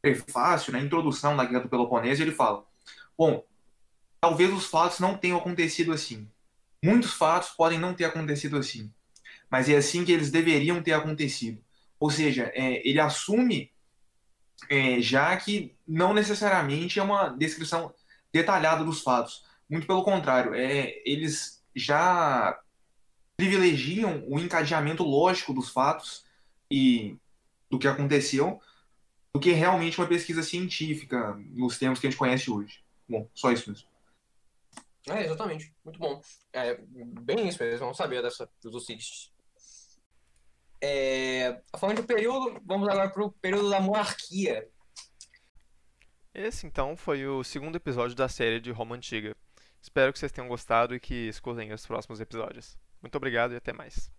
prefácio, 0.00 0.72
na 0.72 0.78
introdução 0.78 1.36
da 1.36 1.44
Guerra 1.44 1.64
do 1.64 1.68
Peloponeso, 1.68 2.22
ele 2.22 2.30
fala: 2.30 2.64
Bom, 3.18 3.44
talvez 4.20 4.52
os 4.52 4.66
fatos 4.66 5.00
não 5.00 5.16
tenham 5.16 5.38
acontecido 5.38 5.92
assim. 5.92 6.28
Muitos 6.80 7.12
fatos 7.12 7.50
podem 7.50 7.78
não 7.78 7.92
ter 7.92 8.04
acontecido 8.04 8.56
assim, 8.56 8.88
mas 9.50 9.68
é 9.68 9.76
assim 9.76 10.04
que 10.04 10.12
eles 10.12 10.30
deveriam 10.30 10.80
ter 10.80 10.92
acontecido. 10.92 11.60
Ou 12.00 12.10
seja, 12.10 12.50
é, 12.54 12.86
ele 12.88 12.98
assume 12.98 13.70
é, 14.68 15.00
já 15.00 15.36
que 15.36 15.76
não 15.86 16.12
necessariamente 16.12 16.98
é 16.98 17.02
uma 17.02 17.28
descrição 17.28 17.94
detalhada 18.32 18.82
dos 18.82 19.02
fatos. 19.02 19.44
Muito 19.68 19.86
pelo 19.86 20.02
contrário, 20.02 20.54
é, 20.54 21.00
eles 21.04 21.62
já 21.76 22.58
privilegiam 23.36 24.24
o 24.26 24.38
encadeamento 24.38 25.04
lógico 25.04 25.54
dos 25.54 25.68
fatos 25.68 26.24
e 26.70 27.16
do 27.70 27.78
que 27.78 27.86
aconteceu 27.86 28.60
do 29.32 29.40
que 29.40 29.52
realmente 29.52 29.98
uma 29.98 30.08
pesquisa 30.08 30.42
científica 30.42 31.34
nos 31.50 31.78
termos 31.78 32.00
que 32.00 32.06
a 32.06 32.10
gente 32.10 32.18
conhece 32.18 32.50
hoje. 32.50 32.82
Bom, 33.08 33.28
só 33.34 33.52
isso 33.52 33.70
mesmo. 33.70 33.88
É, 35.08 35.24
exatamente. 35.24 35.72
Muito 35.84 35.98
bom. 35.98 36.20
É, 36.52 36.78
bem 37.22 37.48
isso 37.48 37.62
mesmo, 37.62 37.86
não 37.86 37.94
sabia 37.94 38.22
dessa 38.22 38.48
dos. 38.62 39.32
É, 40.82 41.60
falando 41.76 42.00
de 42.00 42.06
período, 42.06 42.60
vamos 42.64 42.88
agora 42.88 43.10
para 43.10 43.24
o 43.24 43.32
período 43.32 43.68
da 43.68 43.80
monarquia. 43.80 44.68
Esse 46.32 46.66
então 46.66 46.96
foi 46.96 47.26
o 47.26 47.42
segundo 47.42 47.76
episódio 47.76 48.16
da 48.16 48.28
série 48.28 48.60
de 48.60 48.70
Roma 48.70 48.96
Antiga. 48.96 49.36
Espero 49.82 50.12
que 50.12 50.18
vocês 50.18 50.32
tenham 50.32 50.48
gostado 50.48 50.94
e 50.94 51.00
que 51.00 51.28
escutem 51.28 51.72
os 51.72 51.86
próximos 51.86 52.20
episódios. 52.20 52.78
Muito 53.02 53.16
obrigado 53.16 53.52
e 53.52 53.56
até 53.56 53.72
mais. 53.72 54.10